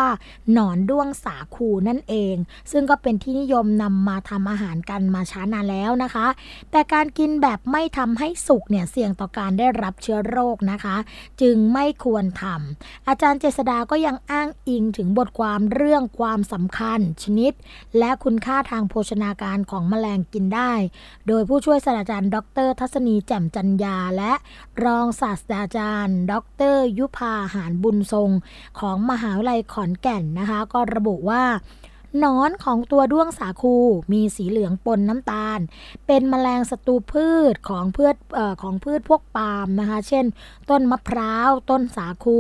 [0.54, 2.36] หนอนด้วงสาคูนั่นเอง
[2.72, 6.28] ซึ่งก็เป็นที่นิยมนำมาทำอาหารกันมาช้านานแล้วนะคะ
[6.72, 10.96] แต่การกินแบบไม่ทำให้สุกเนี่ยเสี่ยงต่อการได้รับเชื้อโรคนะคะ
[11.42, 17.54] จึงไม่ควรทำอาจารย์เจษดาก็ยังอ้างอิงถึงบทความเรื่องความสำคัญ ชนิด
[17.98, 20.74] และคุณค่าทางโภชนาการของแมลงกินได้
[21.28, 24.34] โดยผู้ช่วยศาสตราจารย์ ดร ทัศนีแจ่มจัญญาและ
[24.84, 26.34] รองศาสตราจารย์ ด
[26.71, 28.30] รยุพาหารบุญทรง
[28.80, 31.44] ของมหาวิทยาลัยขอนแก่นนะคะ ก็ระบุว่า
[32.24, 33.76] นอนของตัวด้วงสาคู
[34.12, 35.60] มีสีเหลืองปนน้ำตาล
[36.08, 40.26] เป็นแมลงศัตรูพืชของพืชออของพืชพวกปาล์มนะคะ เช่น
[40.70, 42.40] ต้นมะพร้าว ต้นสาคู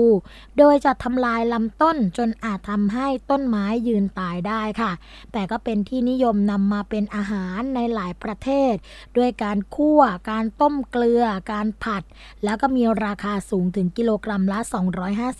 [0.57, 4.91] โดยจะทำลายลำต้นจนอาจทำให้ต้นไม้ยืนตายได้ค่ะ
[5.31, 8.73] แต่ก็เป็นที่นิยมนำมาเป็นอาหารในหลายประเทศ
[9.17, 12.03] ด้วยการคั่ว การต้มเกลือ การผัด
[12.43, 14.59] แล้วก็มีราคาสูงถึงกิโลกรัมละ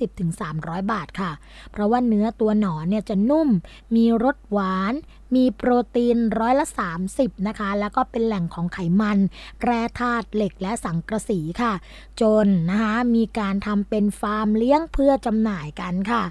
[0.06, 1.32] 250-300 บาทค่ะ
[1.72, 3.50] เพราะว่าเนื้อตัวหนอนเนี่ยจะนุ่ม
[3.96, 4.94] มีรสหวาน
[5.36, 6.66] มีโปรตีนร้อยละ
[7.08, 9.18] 30 นะคะ แล้วก็เป็นแหล่งของไขมัน
[9.62, 11.74] แร่ธาตุเหล็กและสังกะสีค่ะ
[12.22, 16.24] จนนะคะมีการทำเป็นฟาร์มเลี้ยงเพื่อจำหน่ายกันค่ะ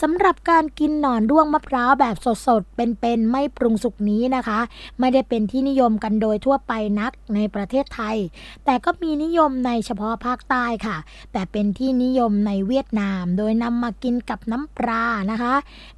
[0.00, 4.60] สำหรับการกินหนอนด้วงมะพร้าวแบบสดๆ เป็นๆ ไม่ปรุงสุกนี้นะคะ
[5.00, 8.16] ไม่ได้เป็นที่นิยมกันโดยทั่วไปนักในประเทศไทย
[8.64, 10.96] แต่ก็มีนิยมในเฉพาะภาคใต้ค่ะ
[11.32, 15.54] แต่เป็นที่นิยมในเวียดนาม โดยนำมากินกับน้ำปลานะคะ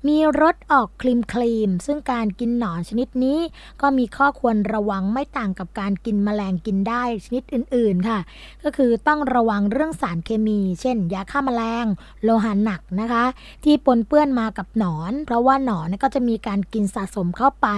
[0.07, 3.39] มีรสออกครีมครีมซึ่งการกินินหนอนชนิดนี้
[3.81, 8.19] ก็มีข้อควรระวังไม่ต่างกับการกินแมลงกินได้ชนิดอื่นๆค่ะ
[8.65, 11.87] ก็คือต้องระวังเรื่องสารเคมี เช่น ยาฆ่าแมลง
[12.23, 13.25] โลหะหนักนะคะ
[13.65, 17.69] ที่ปนเปื้อนมากับหนอน เพราะว่าหนอนก็จะมีการกินสะสมเข้าไป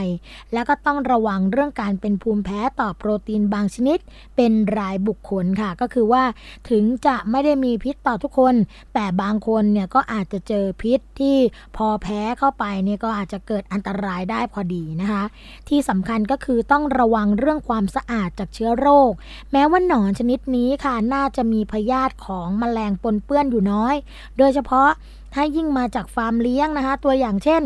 [0.52, 3.98] แล้วก็ต้องระวังเรื่องการเป็นภูมิแพ้ต่อโปรตีนบางชนิด
[4.36, 6.22] เป็นรายบุคคลค่ะ ก็คือว่า
[6.70, 8.54] ถึงจะไม่ได้มีพิษต่อทุกคน
[8.94, 11.36] แต่บางคนเนี่ยก็อาจจะเจอพิษที่
[11.76, 15.24] พอแพ้เข้าไปเนี่ยก็อาจจะเกิดอันตรายได้อดีนะคะ
[15.68, 19.12] ที่สำคัญก็คือต้องระวังเรื่องความสะอาดจากเชื้อโรค
[19.52, 23.94] แม้ว่าหนอนชนิดนี้ค่ะน่าจะมีพยาธิของแมลงปนเปื้อนอยู่น้อย
[24.38, 24.90] โดยเฉพาะ
[25.34, 27.62] ถ้ายิ่งมาจากฟาร์มเลี้ยงนะคะ ตัวอย่างเช่น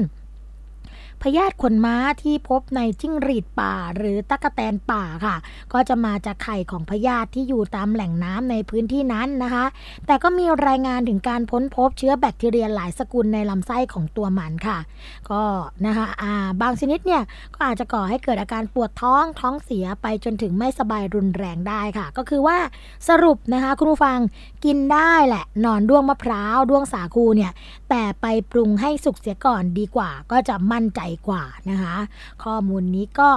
[1.22, 5.36] พยาธิขนม้าที่พบในจิ้งหรีดป่า หรือตะกะแตนป่าค่ะ
[5.72, 9.64] ก็จะมาจากไข่ของพยาธิที่อยู่ตามแหล่งน้ำในพื้นที่นั้นนะคะ
[10.06, 14.78] แต่ก็มีรายงานถึงการพ้นพบเชื้อแบคทีเรียหลายสกุลในลำไส้ของตัวมันค่ะ
[15.30, 15.42] ก็
[15.86, 17.22] นะคะอ่าบางชนิดเนี่ย
[17.54, 22.58] ก็อาจจะก่อให้เกิดอาการปวดท้องท้องเสียไปจนถึงไม่สบายรุนแรงได้ค่ะ ก็คือว่า
[23.08, 24.18] สรุปนะคะคุณผู้ฟัง
[24.64, 27.52] กินได้แหละนอนด้วงมะพร้าวด้วงสาคูเนี่ย
[27.90, 31.96] แต่ไปปรุงให้สุกเสียก่อนดีกว่า ก็จะมั่นใจกว่านะคะ
[32.44, 33.30] ข้อมูลนี้ก็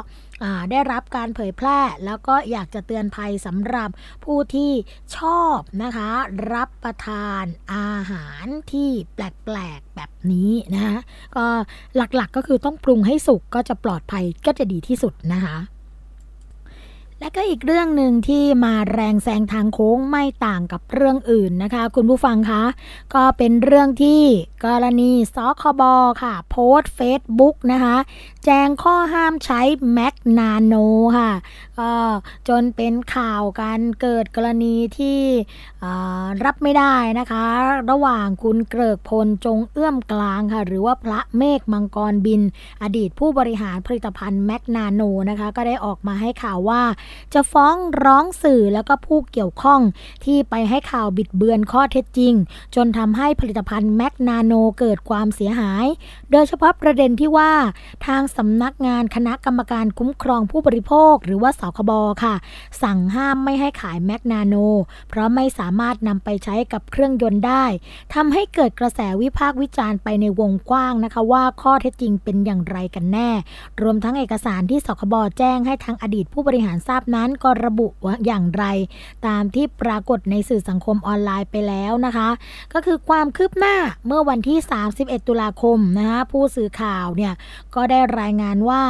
[0.72, 3.90] ได้รับการเผยแพร่ แล้วก็อยากจะเตือนภัยสำหรับ
[4.26, 4.72] ผู้ที่
[5.18, 6.10] ชอบนะคะ
[6.54, 7.44] รับประทาน
[7.74, 10.98] อาหารที่แปลกๆแบบนี้นะคะ
[11.36, 11.46] ก็
[11.96, 15.58] หลักๆกก็คือต้องปรุงให้สุกก็จะปลอดภัยก็จะดีที่สุดนะคะ
[17.24, 22.64] และก็อีกเรื่องหนึ่งที่มาแรงแซงทางโค้งไม่ต่างกับเรื่องอื่นนะคะ คุณผู้ฟังคะ
[23.14, 24.22] ก็เป็นเรื่องที่
[24.66, 25.82] กรณีสคบ
[26.22, 27.96] ค่ะ โพสเฟซบุ๊กนะคะ
[28.46, 29.62] แจ้งข้อห้ามใช้
[29.94, 30.76] แมกนาโน
[31.18, 31.32] ค่ะ
[31.80, 31.92] ก็
[32.48, 35.20] จนเป็นข่าวการเกิดกรณีที่
[36.46, 37.46] รับไม่ได้นะคะ
[37.92, 42.42] ระหว่างคุณเกริกพลจงเอื้อมกลางค่ะ หรือว่าพระเมฆมังกรบิน
[42.84, 46.82] อดีตผู้บริหารผลิตภัณฑ์แมกนาโนนะคะ ก็ได้ออกมาให้ข่าวว่า
[47.34, 49.82] จะฟ้องร้องสื่อแล้วก็ผู้เกี่ยวข้อง
[50.26, 52.34] ที่ไปให้ข่าวบิดเบือนข้อเท็จจริง
[52.76, 55.86] จนทำให้ผลิตภัณฑ์แมกนาโนเกิดความเสียหาย
[56.32, 57.52] โดยเฉพาะประเด็นที่ว่า
[58.06, 61.92] ทางสำนักงานคณะกรรมการคุ้มครองผู้บริโภค หรือว่าสคบ
[62.24, 62.36] ค่ะ
[62.84, 64.56] สั่งห้ามไม่ให้ขายแมกนาโน
[65.10, 67.66] เพราะไม่สามารถนำไปใช้กับเครื่องยนต์ได้
[68.14, 73.30] ทำให้เกิดกระแสวิพากษ์วิจารณ์ไปในวงกว้างนะคะ ว่าข้อเท็จจริงเป็นอย่างไรกันแน่
[73.82, 78.66] รวมทั้งเอกสารที่สคบแจ้งให้ทางอดีตผู้บริหารทราบนั้นก็ระบุว่าอย่างไร
[79.28, 82.30] ตามที่ปรากฏในสื่อสังคมออนไลน์ไปแล้วนะคะ
[82.74, 83.76] ก็คือความคืบหน้า
[84.08, 84.58] เมื่อวันที่
[84.94, 87.34] 31 ตุลาคมนะคะผู้สื่อข่าวเนี่ย
[87.76, 88.84] ก็ได้รายงานว่า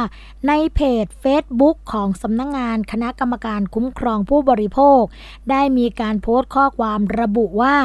[0.48, 5.02] ในเพจ Facebook ของสำนักงงานคณะกรรมการคุ้มครองผู้บริโภค
[5.50, 7.76] ได้มีการโพสต์ข้อความระบุว่า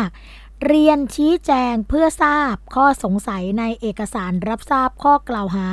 [0.68, 5.68] เรียนชี้แจงเพื่อทราบข้อสงสัยในเอกสารรับทราบข้อกล่าวหา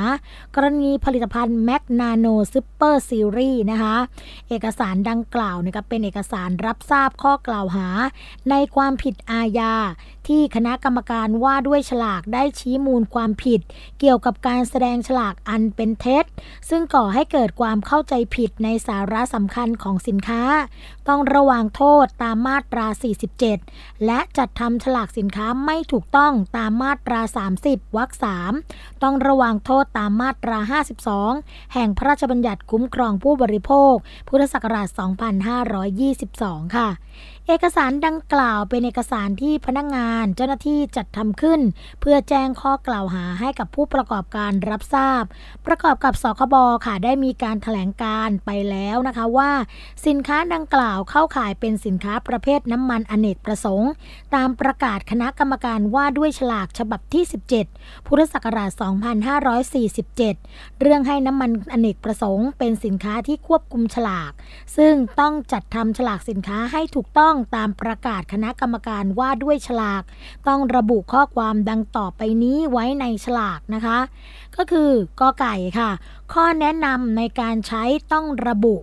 [0.55, 3.95] กรณีผลิตภัณฑ์แมกนาโนซูเปอร์ซีรีส์นะคะ
[4.49, 7.87] เอกสารดังกล่าวเนี่ยก็เป็นเอกสารรับทราบข้อกล่าวหา
[8.49, 9.73] ในความผิดอาญา
[10.27, 13.59] ที่คณะกรรมการว่าด้วยฉลากได้ชี้มูลความผิด
[13.99, 16.25] เกี่ยวกับการแสดงฉลากอันเป็นเท็จ
[16.69, 20.43] ซึ่งก่อให้เกิดความเข้าใจผิดในสาระสำคัญของสินค้า
[21.07, 22.87] ต้องระวังโทษตามมาตรา
[23.45, 27.21] 47 และจัดทำฉลากสินค้าไม่ถูกต้องตามมาตรา
[27.59, 28.09] 30 วรรค
[28.57, 30.57] 3 ต้องระวังโทษตามมาตรา
[31.17, 33.93] 52 แห่งพระราชบัญญัติคุ้มครองผู้บริโภค
[34.27, 34.87] พุทธศักราช
[36.61, 36.89] 2522 ค่ะ
[37.49, 41.61] เอกสารดังกล่าวเป็นเอกสารที่พนักงงานเจ้าหน้าที่จัดทำขึ้น
[42.01, 45.23] เพื่อแจ้งข้อกล่าวหาให้กับผู้ประกอบการรับทราบ
[45.67, 49.51] ประกอบกับสคบค่ะได้มีการถแถลงการไปแล้วนะคะว่า
[50.07, 53.91] สินค้าดังกล่าวเข้าข่ายเป็นสินค้าประเภทน้ำมันอเนกประสงค์
[54.35, 57.23] ตามประกาศคณะกรรมการว่าด้วยฉลากฉบับที่
[57.65, 58.71] 17 พุทธศักราช
[59.95, 64.31] 2547 เรื่องให้น้ำมันอเนกประสงค์ เป็นสินค้าที่ควบคุมฉลาก
[64.77, 70.03] ซึ่งต้องจัดทำฉลากสินค้าให้ถูกต้องตามประกาศคณะกรรมการว่าด้วยฉลาก
[70.47, 73.99] ต้องระบุข้อความดังต่อไปนี้ไว้ในฉลากนะคะ
[74.55, 75.89] ก็คือกอไก่ค่ะ
[76.33, 78.75] ข้อแนะนำในการใช้ต้องระบุ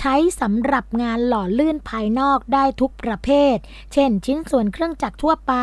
[0.00, 3.56] ใช้สำหรับงานหล่อลื่นภายนอกได้ทุกประเภท
[3.92, 5.54] เช่น ชิ้นส่วนเครื่องจักรทั่วไป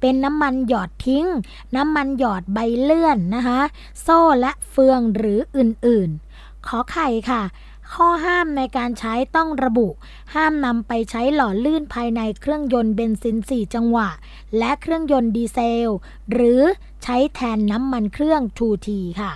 [0.00, 1.26] เป็นน้ำมันหยอดทิ้ง
[1.76, 3.60] น้ำมันหยอดใบเลื่อนนะคะ
[4.02, 7.42] โซ่และเฟืองหรืออื่นๆ ขอไข่ค่ะ
[7.94, 9.88] ข้อห้ามในการใช้ต้องระบุ
[10.34, 14.08] ห้ามนำไปใช้หล่อลื่นภายในเครื่องยนต์เบนซิน 4 จังหวะ
[14.58, 15.88] และเครื่องยนต์ดีเซล
[16.32, 16.60] หรือ
[17.04, 18.88] ใช้แทนน้ำมันเครื่อง 2T
[19.20, 19.32] ค่ะ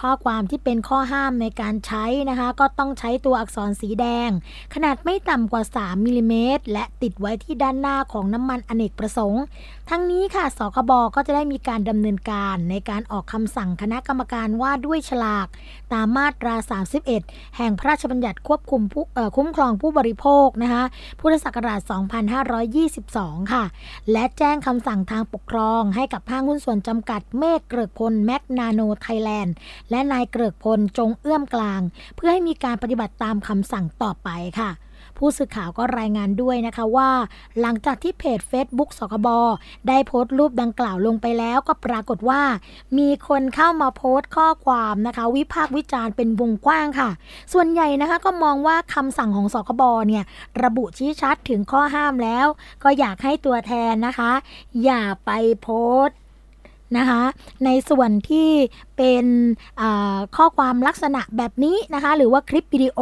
[0.00, 4.30] ข้อความที่เป็นข้อห้ามในการใช้นะคะ ก็ต้องใช้ตัวอักษรสีแดง
[4.74, 9.42] ขนาดไม่ต่ำกว่า 3มิลิเมตรและติดไว้ที่ด้านหน้าของน้ำมันอเนกประสงค์
[9.90, 15.46] ทั้งนี้ค่ะ สคบก็จะได้มีการดำเนินการในการออกคำสั่งคณะกรรมการว่าด้วยฉลาก
[15.92, 16.54] ตามมาตรา
[17.06, 19.04] 31 แห่งพระราชบัญญัติควบคุมผู้
[19.36, 20.84] คุ้มครองผู้บริโภคนะคะ
[21.20, 21.80] พุทธศักราช
[23.06, 23.64] 2522 ค่ะ
[24.12, 29.54] และแจ้งคำสั่งทางปกครองให้กับห้างหุ้นส่วนจำกัดเมฆเกริกพลแมกนาโนไทยแลนด์
[29.90, 31.80] และนายเกริกพลจงเอื้อมกลาง
[32.16, 34.30] เพื่อให้มีการปฏิบัติตามคำสั่งต่อไป
[34.60, 34.70] ค่ะ
[35.18, 37.10] ผู้สื่อข่าวก็รายงานด้วยนะคะว่า
[37.60, 39.28] หลังจากที่เพจ Facebook สคบ
[39.88, 42.42] ได้โพสต์รูปดังกล่าวลงไปแล้วก็ปรากฏว่า
[42.98, 47.10] มีคนเข้ามาโพสต์ข้อความนะคะ วิพากษ์วิจารณ์เป็นวงกว้างค่ะ
[47.52, 50.24] ส่วนใหญ่นะคะก็มองว่าคำสั่งของสคบเนี่ย
[50.62, 52.46] ระบุชี้ชัดถึงข้อห้ามแล้ว
[52.82, 54.32] ก็อยากให้ตัวแทนนะคะ
[54.84, 55.30] อย่าไป
[55.62, 55.68] โพ
[56.02, 56.16] สต์
[56.96, 57.22] นะคะ
[57.64, 58.50] ในส่วนที่
[58.96, 59.26] เป็น
[60.36, 62.98] ข้อความลักษณะแบบนี้นะคะ หรือว่าคลิปวิดีโอ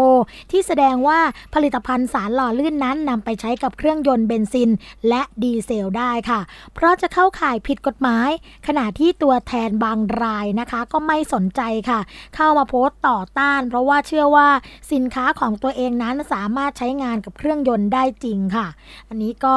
[0.50, 1.18] ที่แสดงว่า
[1.54, 4.70] ผลิตภัณฑ์สารหล่อลื่นนั้นนำไปใช้กับเครื่องยนต์เบนซิน
[5.08, 6.40] และดีเซลได้ค่ะ
[6.74, 8.28] เพราะจะเข้าข่ายผิดกฎหมาย
[8.66, 11.60] ขณะที่ตัวแทนบางรายนะคะ ก็ไม่สนใจ
[11.90, 12.00] ค่ะ
[12.36, 14.48] เข้ามาโพสต์ต่อต้าน เพราะว่าเชื่อว่า
[14.92, 18.66] สินค้าของตัวเองนั้นสามารถใช้งานกับเครื่องยนต์ได้จริงค่ะ
[19.08, 19.56] อันนี้ก็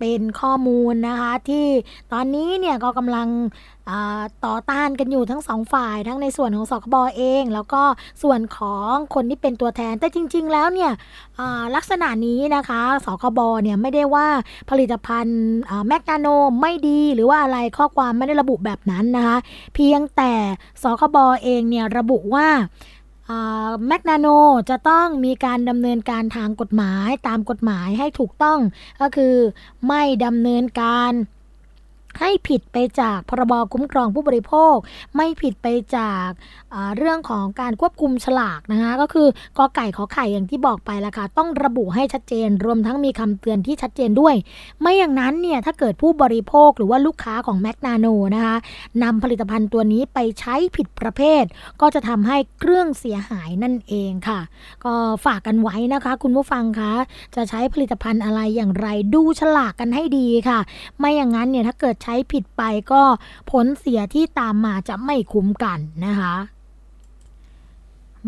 [0.00, 1.66] เป็นข้อมูลนะคะที่
[2.12, 3.28] ตอนนี้เนี่ยก็กำลัง
[4.44, 7.82] ต่อต้านกันอยู่ทั้งสองฝ่ายทั้งในส่วนของสคบเอง แล้วก็
[8.22, 10.92] ส่วนของคนที่เป็นตัวแทนแต่จริง ๆ แล้วเนี่ย
[11.76, 14.28] ลักษณะนี้นะคะสคบเนี่ยไม่ได้ว่า
[14.70, 15.40] ผลิตภัณฑ์
[15.88, 16.26] แมกนาโน
[16.60, 19.36] ไม่ดีหรือว่าอะไรข้อความไม่ได้ระบุแบบนั้นนะคะ
[19.74, 20.32] เพียงแต่
[20.82, 22.48] สคบเองเนี่ยระบุว่า
[23.86, 24.26] แมกนาโน
[24.70, 28.58] จะต้องมีการดำเนินการทางกฎหมายตามกฎหมายให้ถูกต้อง
[29.00, 29.34] ก็คือ
[29.88, 31.12] ไม่ดำเนินการ
[32.20, 34.74] ให้ผิดไปจากพรบคุ้มครองผู้บริโภค
[35.16, 36.28] ไม่ผิดไปจาก
[36.96, 44.34] เรื่องของการควบคุมฉลากนะคะก็คือกอไก่ขอไข่อย่างที่บอกไปแล้วค่ะต้องระบุให้ชัดเจน รวมทั้งมีคำเตือนที่ชัดเจนด้วย
[44.80, 48.56] ไม่อย่างนั้นเนี่ยถ้าเกิดผู้บริโภคหรือว่าลูกค้าของแมกนาโนนะคะ
[49.02, 51.44] นำผลิตภัณฑ์ตัวนี้ไปใช้ผิดประเภท
[51.80, 54.40] ก็จะทำให้เครื่องเสียหายนั่นเองค่ะ
[54.84, 54.94] ก็
[55.24, 56.92] ฝากกันไว้นะคะ คุณผู้ฟังคะ
[57.36, 60.58] จะใช้ผลิตภัณฑ์อะไรอย่างไรดูฉลากกันให้ดีค่ะ
[60.98, 63.02] ไม่อย่างนั้นเนี่ยถ้าเกิดใช้ผิดไปก็
[63.50, 66.34] ผลเสียที่ตามมาจะไม่คุ้มกันนะคะ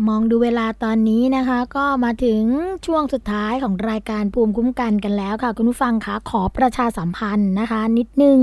[0.07, 2.43] มองดูเวลาตอนนี้นะคะ ก็มาถึง
[2.85, 8.37] ช่วงสุดท้ายของรายการภูมิคุ้มกันกันแล้วค่ะ คุณผู้ฟังคะขอประชาสัมพันธ์นะคะ นิดนึง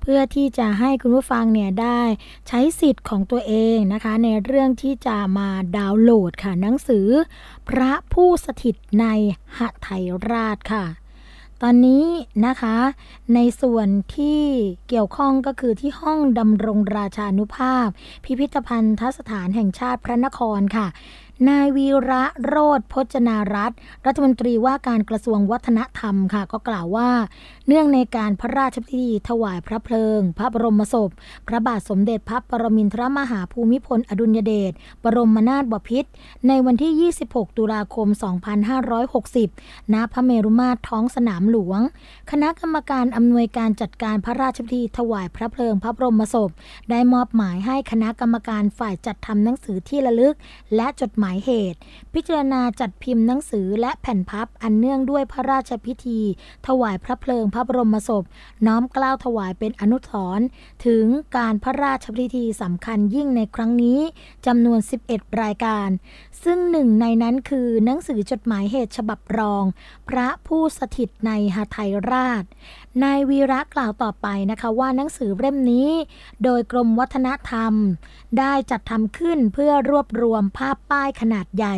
[0.00, 2.00] เพื่อที่จะให้คุณผู้ฟังเนี่ยได้
[2.48, 7.06] ใช้สิทธิ์ของตัวเองนะคะ ในเรื่องที่จะมาดาวน์โหลดค่ะหนังสือ
[7.68, 9.06] พระผู้สถิตใน
[9.58, 10.99] หไทยราชค่ะ
[11.64, 12.06] ตอนนี้
[12.46, 12.76] นะคะ
[13.34, 14.42] ในส่วนที่
[14.88, 17.88] เกี่ยวข้องก็คือที่ห้องดำรงราชานุภาพ
[18.24, 20.86] พิพิธภัณฑสถานแห่งชาติพระนครค่ะ
[21.48, 27.10] นายวีระโรธพจนารัตน์รัฐมนตรีว่าการกระทรวงวัฒนธรรมค่ะ ก็กล่าวว่า
[27.72, 31.10] เนื่องในการพระราชพิธีถวายพระเพลิง พระบรมศพ
[31.48, 34.72] พระบาทสมเด็จพระปรมินทรมหาภูมิพลอดุลยเดช
[35.04, 36.10] บรมนาถบพิตร
[36.48, 38.08] ในวันที่ 26 ตุลาคม
[39.00, 41.80] 2560 ณ พระเมรุมาตรท้องสนามหลวง
[42.30, 46.50] คณะกรรมการอำนวยการจัดการพระราชพิธีถวายพระเพลิงพระบรมศพ
[46.90, 50.34] ได้มอบหมายให้คณะกรรมการฝ่ายจัดทำหนังสือที่ระลึก
[50.76, 51.78] และจดหมายเหตุ
[52.14, 56.20] พิจารณาจัดพิมพ์หนังสือและแผ่นพับอันเนื่องด้วยพระราชพิธี
[56.66, 58.24] ถวายพระเพลิงพระระบรมศพ
[58.66, 60.46] น้อมกล้าวถวายเป็นอนุสรณ์
[60.86, 61.04] ถึง
[61.36, 64.00] การพระราชพิธีสำคัญยิ่งในครั้งนี้
[64.46, 64.78] จำนวน
[65.10, 65.88] 11 รายการ
[66.44, 69.64] ซึ่งหนึ่งในนั้นคือหนังสือจดหมายเหตุฉบับรอง
[70.08, 72.44] พระผู้สถิตในหาไทยราช
[73.02, 75.90] นายวีระกล่าวต่อไปนะคะว่าหนังสือเล่มนี้
[76.44, 77.72] โดยกรมวัฒนธรรม
[78.38, 81.76] ได้จัดทำขึ้นเพื่อรวบรวมภาพป้ายขนาดใหญ่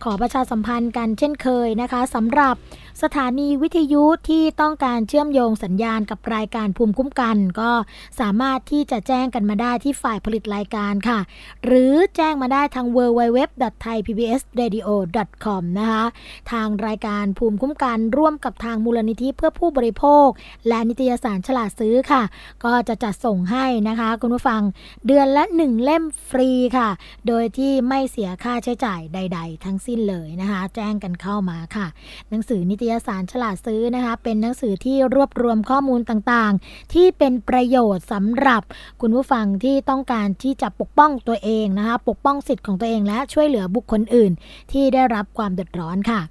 [0.03, 2.55] ขอประชาสัมพันธ์กันเช่นเคยนะคะสำหรับ
[3.03, 7.71] สถานีวิทยุที่ต้องการเชื่อมโยงสัญญาณกับรายการภูมิคุ้มกัน ก็
[8.19, 11.19] สามารถที่จะแจ้งกันมาได้ที่ฝ่ายผลิตรายการค่ะ
[11.65, 16.03] หรือแจ้งมาได้ทาง www.thaipbsradio.com นะคะ
[16.51, 20.27] ทางรายการภูมิคุ้มกันร่วมกับทางมูลนิธิเพื่อผู้บริโภค
[20.67, 22.23] และนิตยสารฉลาดซื้อค่ะ
[22.65, 24.61] ก็จะจัดส่งให้นะคะคุณผู้ฟัง
[25.05, 26.89] เดือนละ 1 เล่มฟรีค่ะ
[27.27, 31.87] โดยที่ไม่เสียค่าใช้จ่ายใด ๆ ทั้งสิ้นเลยนะคะ แจ้งกันเข้ามาค่ะ
[32.29, 38.61] หนังสือนิตยสารฉลาดซื้อนะคะ เป็นหนังสือที่รวบรวมข้อมูลต่างๆ ที่เป็นประโยชน์สำหรับ
[39.01, 44.31] คุณผู้ฟังที่ต้องการที่จะปกป้องตัวเองนะคะ ปกป้องสิทธิ์ของตัวเองและช่วยเหลือบุคคลอื่น
[44.71, 46.21] ที่ได้รับความเดือดร้อนค่ะ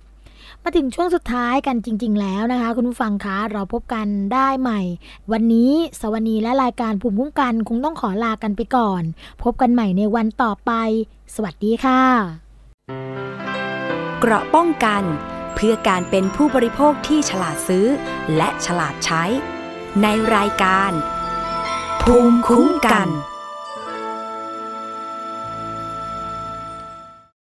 [0.71, 4.81] มาถึงช่วงสุดท้ายกันจริง ๆ แล้วนะคะ คุณผู้ฟังคะเราพบกันได้ใหม่
[5.33, 9.03] วันนี้สวนีและรายการภูมิคุ้มกันคงต้องขอลากันไปก่อน
[9.43, 10.73] พบกันใหม่ในวันต่อไป
[11.35, 12.03] สวัสดีค่ะ
[14.21, 15.03] เกราะป้องกัน
[15.55, 17.87] เพื่อการเป็นผู้บริโภคที่ฉลาดซื้อ
[18.37, 19.25] และฉลาดใช้
[20.03, 20.07] ใน
[20.37, 20.93] รายการ
[22.03, 23.09] ภูมิคุ้มกัน